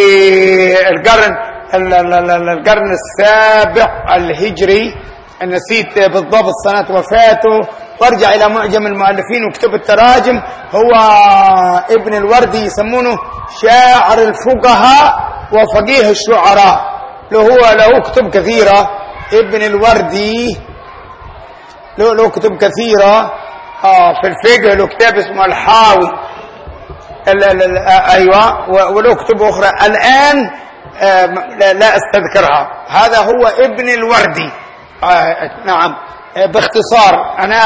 [0.90, 1.32] القرن
[1.74, 3.86] القرن السابع
[4.16, 4.94] الهجري.
[5.42, 7.61] نسيت بالضبط سنة وفاته.
[8.00, 10.40] وارجع إلى معجم المؤلفين وكتب التراجم.
[10.74, 10.92] هو
[11.90, 13.18] ابن الوردي يسمونه
[13.62, 15.14] شاعر الفقهاء
[15.52, 16.76] وفقيه الشعراء.
[17.32, 18.90] له هو له كتب كثيرة.
[19.32, 20.59] ابن الوردي
[21.99, 23.32] له له كتب كثيرة
[23.84, 26.09] آه في الفقه له كتاب اسمه الحاوي
[27.28, 30.51] ال ال ال أيوه وله كتب أخرى الآن
[31.03, 31.26] آه
[31.72, 32.70] لا أستذكرها.
[32.88, 34.51] هذا هو ابن الوردي.
[35.05, 35.95] آه نعم.
[36.36, 37.59] باختصار أنا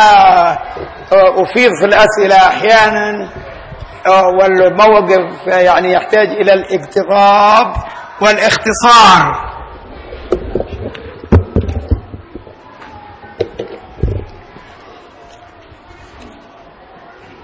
[1.13, 3.29] أفيض في الأسئلة أحيانا
[4.41, 7.75] والموقف يعني يحتاج إلى الاقتراب
[8.21, 9.49] والإختصار.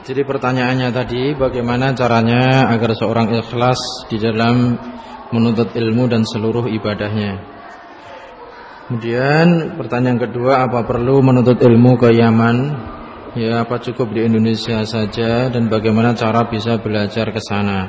[0.05, 4.76] Jadi pertanyaannya tadi bagaimana caranya agar seorang ikhlas di dalam
[5.32, 7.40] menuntut ilmu dan seluruh ibadahnya.
[8.84, 12.57] Kemudian pertanyaan kedua apa perlu menuntut ilmu ke Yaman?
[13.32, 17.88] Ya apa cukup di Indonesia saja dan bagaimana cara bisa belajar ke sana?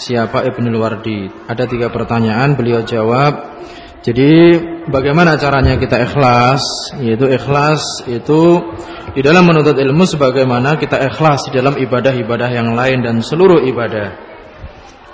[0.00, 1.28] Siapa Ibnul Wardi?
[1.52, 3.60] Ada tiga pertanyaan beliau jawab.
[4.06, 4.54] Jadi
[4.86, 6.62] bagaimana caranya kita ikhlas?
[7.02, 8.62] Yaitu ikhlas itu
[9.10, 14.14] di dalam menuntut ilmu sebagaimana kita ikhlas di dalam ibadah-ibadah yang lain dan seluruh ibadah.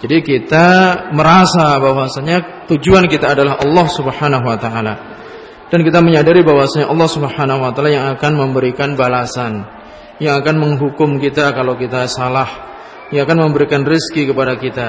[0.05, 0.66] Jadi kita
[1.16, 4.95] merasa bahwasanya tujuan kita adalah Allah Subhanahu wa taala.
[5.72, 9.64] Dan kita menyadari bahwasanya Allah Subhanahu wa taala yang akan memberikan balasan,
[10.20, 12.76] yang akan menghukum kita kalau kita salah,
[13.09, 14.88] yang akan memberikan rezeki kepada kita.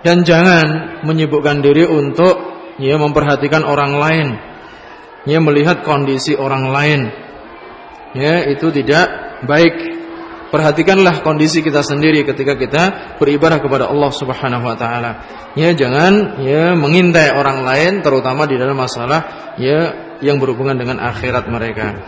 [0.00, 4.28] Dan jangan menyibukkan diri untuk ya memperhatikan orang lain.
[5.24, 7.00] Ya melihat kondisi orang lain.
[8.12, 9.08] Ya itu tidak
[9.48, 10.04] baik
[10.54, 12.82] Perhatikanlah kondisi kita sendiri ketika kita
[13.18, 15.26] beribadah kepada Allah Subhanahu wa taala.
[15.58, 21.50] Ya, jangan ya mengintai orang lain terutama di dalam masalah ya yang berhubungan dengan akhirat
[21.50, 21.98] mereka.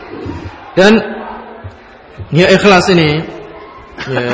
[0.78, 0.94] Dan
[2.30, 3.18] ya ikhlas ini
[4.14, 4.30] ya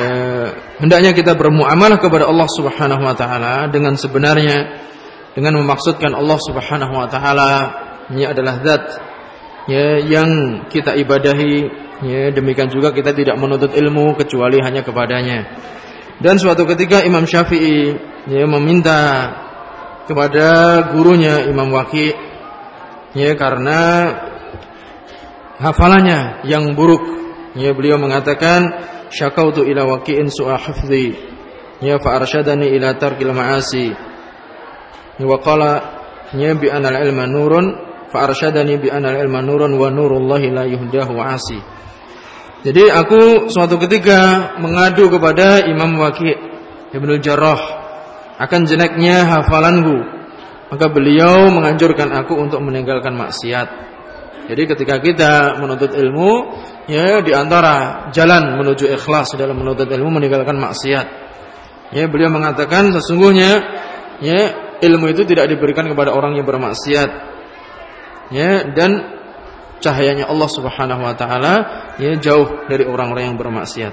[0.77, 4.92] hendaknya kita bermuamalah kepada Allah Subhanahu wa taala dengan sebenarnya
[5.33, 7.51] dengan memaksudkan Allah Subhanahu wa taala
[8.13, 8.85] ini adalah zat
[9.71, 10.31] ya yang
[10.69, 15.55] kita ibadahi Ya, demikian juga kita tidak menuntut ilmu kecuali hanya kepadanya.
[16.19, 17.95] Dan suatu ketika Imam Syafi'i
[18.27, 19.31] ya meminta
[20.11, 22.11] kepada gurunya Imam Waqi
[23.15, 23.81] ya karena
[25.63, 27.23] hafalannya yang buruk.
[27.55, 28.67] Ya beliau mengatakan
[29.15, 31.15] syakautu ila waqi'in su'a hifdhi
[31.87, 33.95] ya fa arsyadani ila tarkil ma'asi.
[35.21, 35.73] Wa qala
[36.33, 37.67] bi anal ilma nurun
[38.09, 41.61] fa arsyadani bi anal ilma nurun wa nurullahi la yuhdahu asi.
[42.63, 46.39] Jadi aku suatu ketika mengadu kepada Imam Waqi'
[46.95, 47.59] Ibnu Jarrah
[48.39, 50.23] akan jeleknya hafalanku.
[50.73, 53.69] Maka beliau menganjurkan aku untuk meninggalkan maksiat.
[54.49, 56.49] Jadi ketika kita menuntut ilmu,
[56.89, 61.07] ya di antara jalan menuju ikhlas dalam menuntut ilmu meninggalkan maksiat.
[61.93, 63.61] Ya, beliau mengatakan sesungguhnya
[64.25, 67.11] ya ilmu itu tidak diberikan kepada orang yang bermaksiat.
[68.33, 69.23] Ya, dan
[69.83, 71.55] cahayanya Allah Subhanahu wa taala
[71.99, 73.93] ya jauh dari orang-orang yang bermaksiat.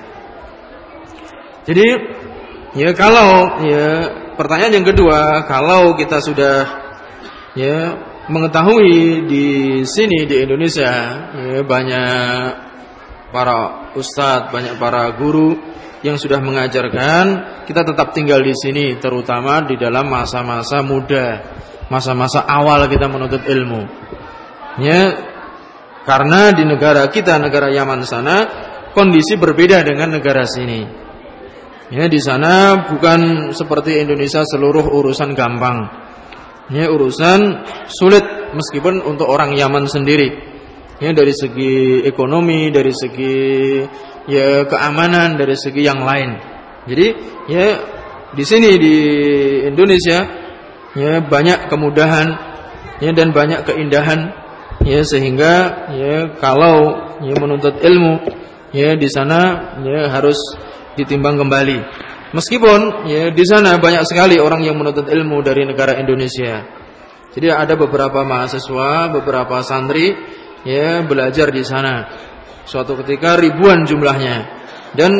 [1.69, 1.87] Jadi
[2.77, 3.89] ya kalau ya
[4.37, 6.55] pertanyaan yang kedua, kalau kita sudah
[7.57, 7.97] ya
[8.29, 9.47] mengetahui di
[9.83, 10.93] sini di Indonesia
[11.33, 12.68] ya banyak
[13.29, 15.57] para ustadz, banyak para guru
[16.01, 17.25] yang sudah mengajarkan,
[17.67, 21.43] kita tetap tinggal di sini terutama di dalam masa-masa muda,
[21.91, 23.83] masa-masa awal kita menuntut ilmu.
[24.79, 25.01] Ya,
[26.07, 28.37] karena di negara kita, negara Yaman sana,
[28.95, 30.87] kondisi berbeda dengan negara sini.
[31.89, 35.89] Ya, di sana bukan seperti Indonesia seluruh urusan gampang.
[36.69, 38.23] Ya, urusan sulit
[38.55, 40.58] meskipun untuk orang Yaman sendiri.
[40.99, 43.79] Ya, dari segi ekonomi, dari segi
[44.27, 46.35] ya keamanan, dari segi yang lain.
[46.91, 47.07] Jadi,
[47.47, 47.65] ya
[48.35, 48.95] di sini di
[49.65, 50.27] Indonesia
[50.93, 52.27] ya banyak kemudahan
[52.99, 54.33] ya dan banyak keindahan
[54.85, 58.21] ya sehingga ya kalau ya menuntut ilmu
[58.75, 60.37] ya di sana ya harus
[60.99, 61.79] ditimbang kembali.
[62.29, 66.61] Meskipun ya di sana banyak sekali orang yang menuntut ilmu dari negara Indonesia.
[67.29, 70.13] Jadi ada beberapa mahasiswa, beberapa santri
[70.67, 72.07] ya belajar di sana.
[72.65, 74.59] Suatu ketika ribuan jumlahnya.
[74.93, 75.11] Dan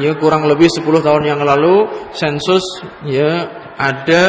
[0.00, 2.64] ya kurang lebih 10 tahun yang lalu sensus
[3.04, 4.24] ya ada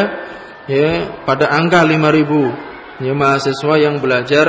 [0.68, 4.46] ya pada angka 5000 ya mahasiswa yang belajar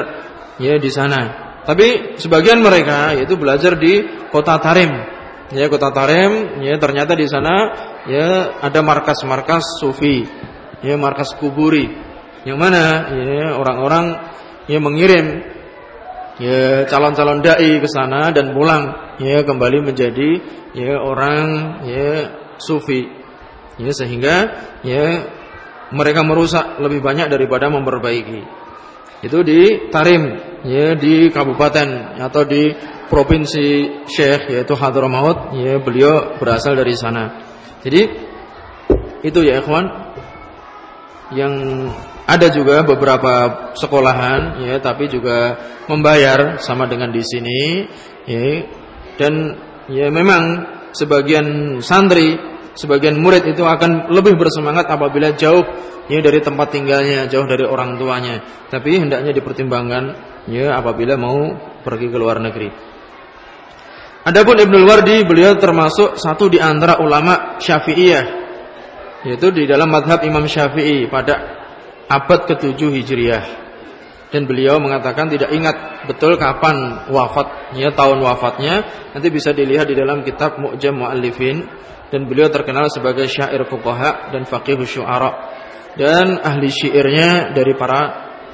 [0.59, 1.21] ya di sana.
[1.65, 4.93] Tapi sebagian mereka yaitu belajar di kota Tarim.
[5.55, 7.55] Ya kota Tarim ya ternyata di sana
[8.05, 10.27] ya ada markas-markas sufi,
[10.85, 11.89] ya markas kuburi.
[12.45, 12.85] Yang mana
[13.17, 14.07] ya orang-orang
[14.69, 15.54] yang mengirim
[16.41, 19.17] ya calon-calon dai ke sana dan pulang.
[19.23, 20.43] Ya kembali menjadi
[20.75, 21.47] ya orang
[21.87, 22.11] ya
[22.59, 23.07] sufi.
[23.79, 24.37] Ya sehingga
[24.83, 25.07] ya
[25.95, 28.43] mereka merusak lebih banyak daripada memperbaiki.
[29.25, 30.23] Itu di Tarim
[30.67, 32.75] ya di kabupaten atau di
[33.09, 33.67] provinsi
[34.05, 37.41] Syekh yaitu Hadramaut ya beliau berasal dari sana.
[37.81, 38.03] Jadi
[39.25, 39.89] itu ya ikhwan
[41.33, 41.55] yang
[42.25, 43.33] ada juga beberapa
[43.77, 47.85] sekolahan ya tapi juga membayar sama dengan di sini
[48.25, 48.65] ya
[49.21, 49.55] dan
[49.89, 52.39] ya memang sebagian santri,
[52.79, 55.63] sebagian murid itu akan lebih bersemangat apabila jauh
[56.07, 58.41] ya dari tempat tinggalnya, jauh dari orang tuanya.
[58.71, 60.05] Tapi hendaknya dipertimbangkan
[60.49, 61.53] ya apabila mau
[61.83, 62.71] pergi ke luar negeri.
[64.25, 68.43] Adapun Ibnu Wardi beliau termasuk satu di antara ulama Syafi'iyah
[69.25, 71.64] yaitu di dalam madhab Imam Syafi'i pada
[72.09, 73.45] abad ke-7 Hijriah
[74.35, 78.75] dan beliau mengatakan tidak ingat betul kapan wafatnya, tahun wafatnya.
[79.15, 81.63] Nanti bisa dilihat di dalam kitab Mu'jam Mu'allifin
[82.11, 85.31] dan beliau terkenal sebagai syair fuqaha dan faqih syu'ara
[85.95, 88.01] dan ahli syairnya dari para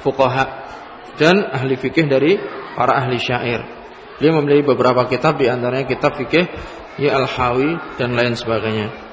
[0.05, 0.45] fuqaha
[1.17, 2.37] dan ahli fikih dari
[2.77, 3.61] para ahli syair.
[4.21, 6.45] Dia memiliki beberapa kitab di antaranya kitab fikih
[7.01, 9.10] ya Al-Hawi dan lain sebagainya.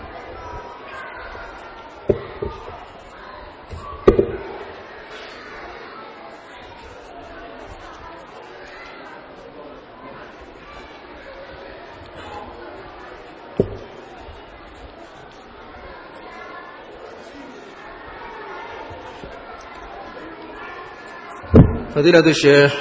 [21.99, 22.75] فضيلة الشيخ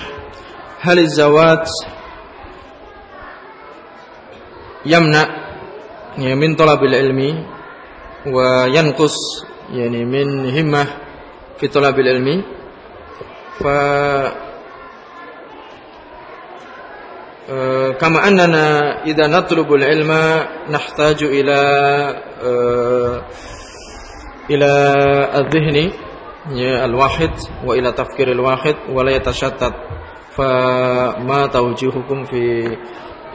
[0.79, 1.65] هل الزواج
[4.85, 5.25] يمنع
[6.17, 7.45] من طلب العلم
[8.25, 9.15] وينقص
[9.73, 10.87] يعني من همة
[11.59, 12.43] في طلب العلم؟
[13.59, 13.67] ف
[17.49, 20.11] آه، كما أننا إذا نطلب العلم
[20.69, 21.57] نحتاج إلى
[22.43, 23.21] آه،
[24.49, 24.93] إلى
[25.35, 26.06] الذهن
[26.85, 27.31] الواحد
[27.65, 29.73] وإلى تفكير الواحد ولا يتشتت.
[30.35, 32.77] فما توجيهكم في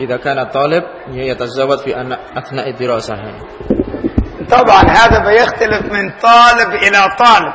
[0.01, 3.15] إذا كان الطالب يتزود في أثناء الدراسة؟
[4.51, 7.55] طبعا هذا بيختلف من طالب إلى طالب.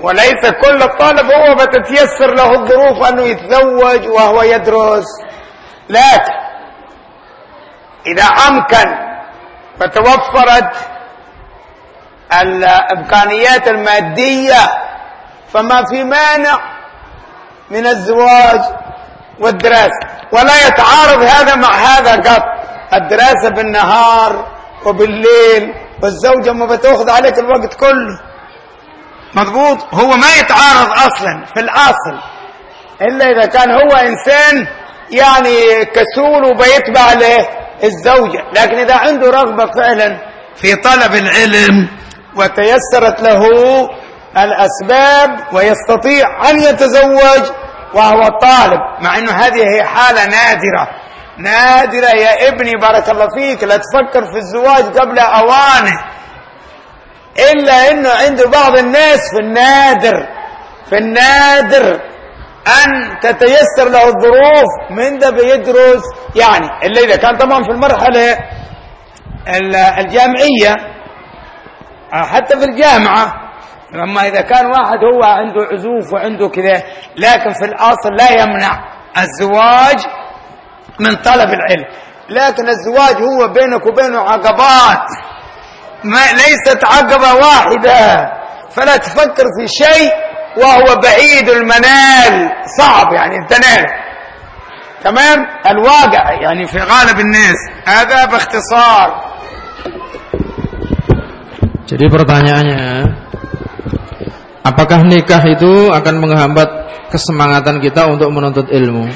[0.00, 5.06] وليس كل طالب هو بتتيسر له الظروف أنه يتزوج وهو يدرس.
[5.88, 6.32] لكن
[8.06, 9.08] إذا أمكن
[9.80, 10.97] فتوفرت
[12.32, 14.60] الإمكانيات المادية
[15.52, 16.58] فما في مانع
[17.70, 18.60] من الزواج
[19.40, 20.06] والدراسة.
[20.32, 22.44] ولا يتعارض هذا مع هذا قط.
[22.94, 24.46] الدراسة بالنهار
[24.84, 28.20] وبالليل والزوجة ما بتأخذ عليك الوقت كله.
[29.34, 32.18] مضبوط؟ هو ما يتعارض أصلا في الأصل.
[33.02, 34.66] إلا إذا كان هو إنسان
[35.10, 37.48] يعني كسول وبيتبع له
[37.84, 38.44] الزوجة.
[38.52, 40.16] لكن إذا عنده رغبة فعلا
[40.56, 41.88] في طلب العلم
[42.38, 43.46] وتيسرت له
[44.36, 47.42] الأسباب ويستطيع أن يتزوج
[47.94, 50.88] وهو طالب مع أنه هذه هي حالة نادرة.
[51.38, 56.00] نادرة يا ابني بارك الله فيك لا تفكر في الزواج قبل أوانه.
[57.52, 60.26] إلا أنه عند بعض الناس في النادر
[60.90, 62.00] في النادر
[62.84, 66.02] أن تتيسر له الظروف من ده بيدرس
[66.36, 68.38] يعني اللي إذا كان طبعا في المرحلة
[69.98, 70.76] الجامعية
[72.12, 73.32] حتى في الجامعة
[73.94, 76.82] أما إذا كان واحد هو عنده عزوف وعنده كذا
[77.16, 78.78] لكن في الأصل لا يمنع
[79.18, 79.98] الزواج
[81.00, 81.84] من طلب العلم.
[82.28, 85.06] لكن الزواج هو بينك وبينه عقبات
[86.04, 88.32] ما ليست عقبة واحدة.
[88.70, 90.12] فلا تفكر في شيء
[90.56, 92.50] وهو بعيد المنال.
[92.78, 93.84] صعب يعني تنال
[95.04, 97.56] تمام؟ الواقع يعني في غالب الناس.
[97.86, 99.27] هذا باختصار.
[101.88, 102.84] Jadi pertanyaannya
[104.68, 106.68] Apakah nikah itu akan menghambat
[107.08, 109.08] kesemangatan kita untuk menuntut ilmu.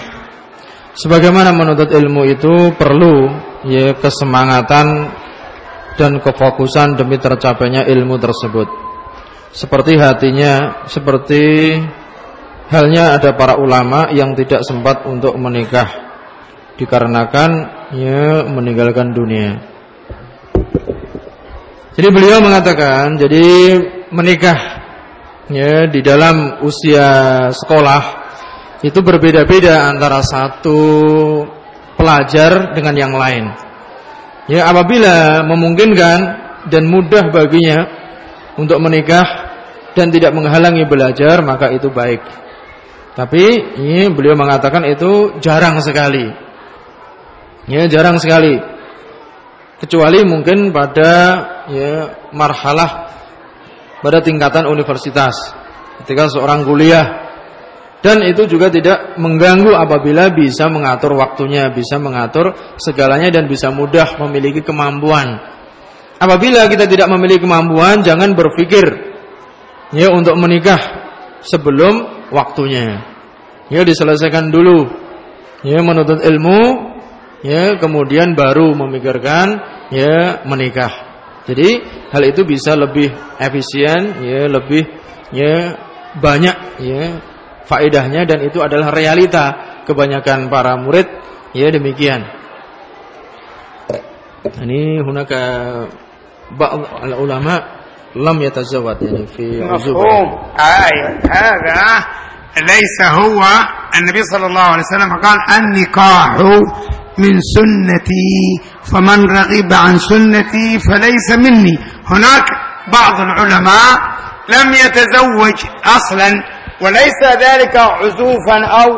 [0.97, 3.29] Sebagaimana menuntut ilmu itu perlu
[3.69, 5.13] ya kesemangatan
[6.01, 8.65] dan kefokusan demi tercapainya ilmu tersebut.
[9.53, 11.77] Seperti hatinya, seperti
[12.73, 15.89] halnya ada para ulama yang tidak sempat untuk menikah
[16.81, 17.51] dikarenakan
[17.93, 19.61] ya meninggalkan dunia.
[21.93, 23.77] Jadi beliau mengatakan, jadi
[24.09, 24.59] menikah
[25.53, 27.09] ya di dalam usia
[27.53, 28.03] sekolah
[28.81, 30.81] itu berbeda-beda antara satu
[32.01, 33.45] pelajar dengan yang lain.
[34.49, 36.19] Ya apabila memungkinkan
[36.73, 37.85] dan mudah baginya
[38.57, 39.53] untuk menikah
[39.93, 42.25] dan tidak menghalangi belajar maka itu baik.
[43.13, 46.33] Tapi ini beliau mengatakan itu jarang sekali.
[47.69, 48.72] Ya jarang sekali.
[49.83, 51.11] Kecuali mungkin pada
[51.67, 51.95] ya
[52.31, 53.11] marhalah
[53.99, 55.35] pada tingkatan universitas.
[55.99, 57.23] Ketika seorang kuliah
[58.03, 64.23] dan itu juga tidak mengganggu apabila bisa mengatur waktunya, bisa mengatur segalanya dan bisa mudah
[64.23, 65.39] memiliki kemampuan.
[66.19, 68.87] Apabila kita tidak memiliki kemampuan, jangan berpikir
[69.95, 70.79] ya untuk menikah
[71.43, 73.03] sebelum waktunya.
[73.67, 74.87] Ya diselesaikan dulu.
[75.63, 76.92] Ya menuntut ilmu,
[77.43, 79.47] ya kemudian baru memikirkan
[79.91, 80.91] ya menikah.
[81.43, 81.83] Jadi
[82.15, 83.11] hal itu bisa lebih
[83.43, 84.87] efisien, ya lebih
[85.35, 85.75] ya
[86.23, 87.03] banyak ya
[87.67, 91.11] faedahnya dan itu adalah realita kebanyakan para murid
[91.51, 92.23] ya demikian.
[94.43, 95.43] Ini hunaka
[96.55, 97.83] ba'd ulama
[98.19, 99.97] lam yatazawwad yani fi uzub.
[99.97, 100.29] Mafhum.
[101.27, 101.87] Hadza
[102.57, 103.45] ليس هو
[103.99, 106.37] النبي صلى الله عليه وسلم قال النكاح
[107.19, 108.39] من سنتي
[108.93, 111.79] فمن رغب عن سنتي فليس مني.
[112.07, 112.45] هناك
[112.93, 113.99] بعض العلماء
[114.49, 116.43] لم يتزوج أصلا
[116.81, 118.89] وليس ذلك عزوفا أو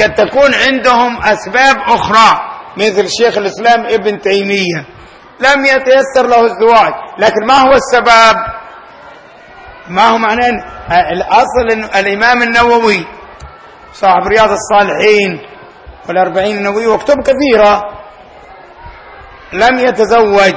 [0.00, 2.40] قد تكون عندهم أسباب أخرى
[2.76, 4.84] مثل شيخ الإسلام ابن تيمية.
[5.40, 8.36] لم يتيسر له الزواج لكن ما هو السبب؟
[9.88, 10.48] ما هو معناه
[11.12, 13.06] الأصل الإمام النووي
[13.92, 15.40] صاحب رياض الصالحين
[16.08, 17.82] والأربعين النووي وكتب كثيرة
[19.52, 20.54] لم يتزوج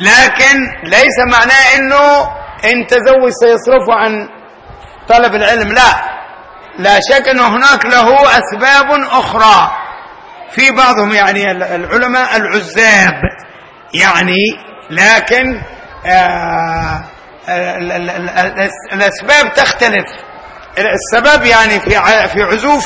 [0.00, 2.22] لكن ليس معناه أنه
[2.64, 4.28] إن تزوج سيصرفه عن
[5.08, 6.18] طلب العلم لا.
[6.78, 9.70] لا شك أن هناك له أسباب أخرى.
[10.50, 13.14] في بعضهم يعني العلماء العزاب
[13.94, 14.36] يعني
[14.90, 15.60] لكن
[16.06, 17.00] آه
[18.92, 20.04] الأسباب تختلف.
[20.78, 21.90] السبب يعني في
[22.28, 22.84] في عزوف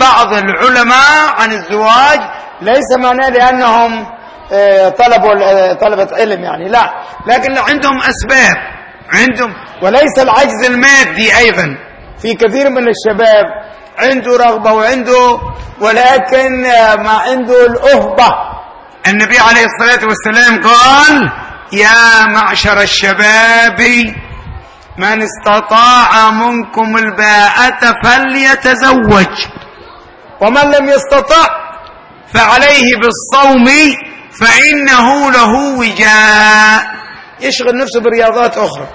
[0.00, 2.20] بعض العلماء عن الزواج
[2.62, 4.06] ليس معناه لأنهم
[4.98, 6.90] طلبوا طلبة علم يعني لا.
[7.26, 8.56] لكن عندهم أسباب
[9.12, 11.76] عندهم وليس العجز المادي أيضا.
[12.22, 13.44] في كثير من الشباب
[13.98, 15.40] عنده رغبة وعنده
[15.80, 16.62] ولكن
[17.02, 18.28] ما عنده الأهبة.
[19.06, 21.30] النبي عليه الصلاة والسلام قال
[21.72, 23.80] يا معشر الشباب
[24.98, 29.34] من استطاع منكم الباءة فليتزوج.
[30.40, 31.46] ومن لم يستطع
[32.34, 33.66] فعليه بالصوم
[34.30, 36.78] فإنه له وجاء.
[37.40, 38.88] يشغل نفسه برياضات أخرى.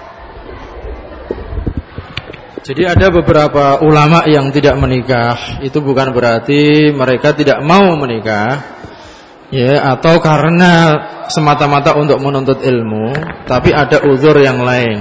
[2.65, 5.61] Jadi ada beberapa ulama yang tidak menikah.
[5.61, 8.74] Itu bukan berarti mereka tidak mau menikah.
[9.56, 10.99] Ya atau karena
[11.32, 13.16] semata-mata untuk menuntut ilmu
[13.47, 14.99] Tapi ada uzur yang lain.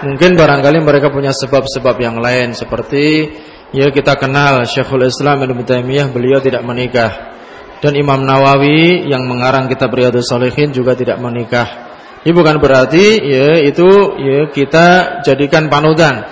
[0.00, 3.28] Mungkin barangkali mereka punya sebab-sebab yang lain Seperti
[3.74, 7.34] Ya kita kenal Syekhul Islam Ibn Taimiyah beliau tidak menikah.
[7.82, 11.66] Dan Imam Nawawi yang mengarang kitab Riyadhus Shalihin juga tidak menikah.
[12.22, 16.22] Ini bukan berarti ya itu ya kita jadikan panutan.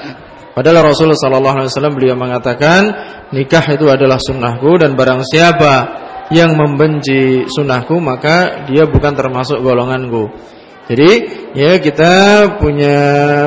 [0.55, 2.83] Padahal Rasulullah sallallahu alaihi wasallam beliau mengatakan
[3.35, 5.75] nikah itu adalah sunnahku dan barang siapa
[6.33, 10.33] yang membenci sunnahku maka dia bukan termasuk golonganku.
[10.89, 11.11] Jadi
[11.55, 12.13] ya kita
[12.59, 12.99] punya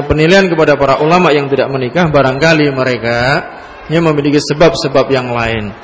[0.07, 3.19] penilaian kepada para ulama yang tidak menikah barangkali mereka
[3.91, 5.75] ya memiliki sebab-sebab yang lain.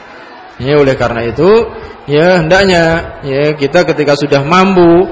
[0.61, 1.49] Ya oleh karena itu
[2.07, 2.83] ya hendaknya
[3.25, 5.09] ya kita ketika sudah mampu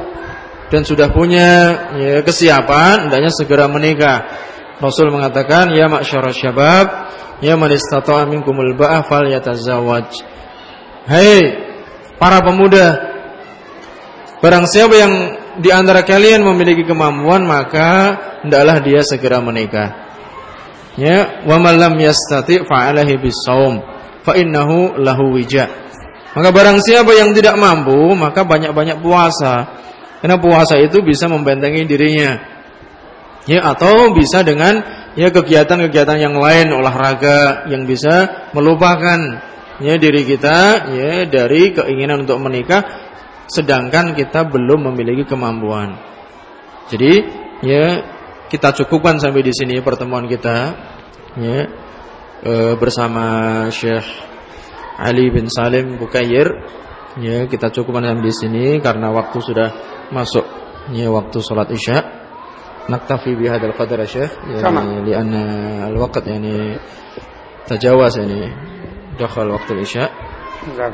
[0.70, 1.50] dan sudah punya
[1.98, 4.48] ya kesiapan hendaknya segera menikah.
[4.80, 6.88] Rasul mengatakan ya ma'syarasy syabab
[7.44, 10.24] ya man istata'a minkumul ba'ah falyatazawwaj.
[11.10, 11.69] Hei
[12.20, 12.88] para pemuda
[14.44, 15.14] barang siapa yang
[15.60, 20.08] di antara kalian memiliki kemampuan maka hendaklah dia segera menikah.
[21.00, 23.80] Ya, wa man lam yastati' fa'alahi bisawm
[24.24, 25.68] fa innahu lahu wija.
[26.36, 29.80] Maka barang siapa yang tidak mampu maka banyak-banyak puasa.
[30.20, 32.60] Karena puasa itu bisa membentengi dirinya
[33.48, 34.84] ya atau bisa dengan
[35.16, 39.18] ya kegiatan-kegiatan yang lain olahraga yang bisa melupakan
[39.80, 42.84] ya diri kita ya dari keinginan untuk menikah
[43.50, 45.98] sedangkan kita belum memiliki kemampuan.
[46.92, 47.14] Jadi
[47.66, 47.86] ya
[48.50, 50.58] kita cukupkan sampai di sini pertemuan kita
[51.38, 51.60] ya
[52.46, 53.26] e, bersama
[53.74, 54.06] Syekh
[55.00, 56.50] Ali bin Salim Bukayir
[57.18, 59.70] ya kita cukupkan sampai di sini karena waktu sudah
[60.14, 60.46] masuk
[60.94, 62.00] ya waktu salat Isya.
[62.90, 65.46] Naktafi bihadzal qadar ya Syekh yani lianna
[65.94, 66.74] al-waqt yani
[67.70, 68.50] tajawaz yani
[69.20, 70.08] dakhal waktu isya.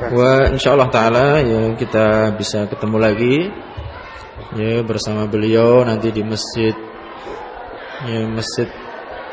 [0.10, 3.36] Wa insyaallah taala ya kita bisa ketemu lagi
[4.58, 6.74] ya bersama beliau nanti di masjid
[8.06, 8.70] ya masjid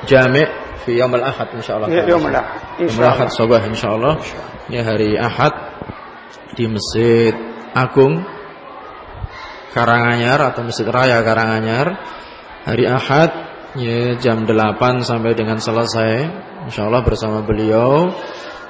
[0.03, 0.47] Jami'
[0.83, 1.89] fi yaum al-ahad insyaallah.
[1.89, 2.59] Ya, yaum al-ahad.
[2.83, 3.31] Insyaallah.
[3.31, 4.15] Ahad insyaallah.
[4.67, 5.55] Ya hari Ahad
[6.59, 7.35] di Masjid
[7.75, 8.23] Agung
[9.73, 11.97] Karanganyar atau Masjid Raya Karanganyar
[12.67, 13.31] hari Ahad
[13.79, 16.29] ya jam 8 sampai dengan selesai
[16.69, 18.13] insyaallah bersama beliau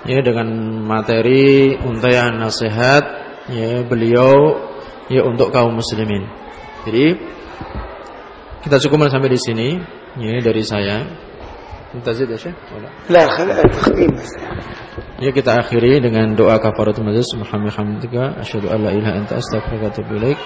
[0.07, 0.48] ya dengan
[0.82, 3.05] materi untayan nasihat
[3.50, 4.59] ya beliau
[5.11, 6.26] ya untuk kaum muslimin.
[6.86, 7.07] Jadi
[8.62, 9.68] kita cukupkan sampai di sini
[10.18, 11.07] ya dari saya.
[11.92, 12.57] Mutazid ya Syekh?
[15.20, 19.86] Ya kita akhiri dengan doa kafaratul majlis Muhammad hamdika asyhadu an la ilaha anta astaghfiruka
[19.86, 20.38] wa atubu ilaik.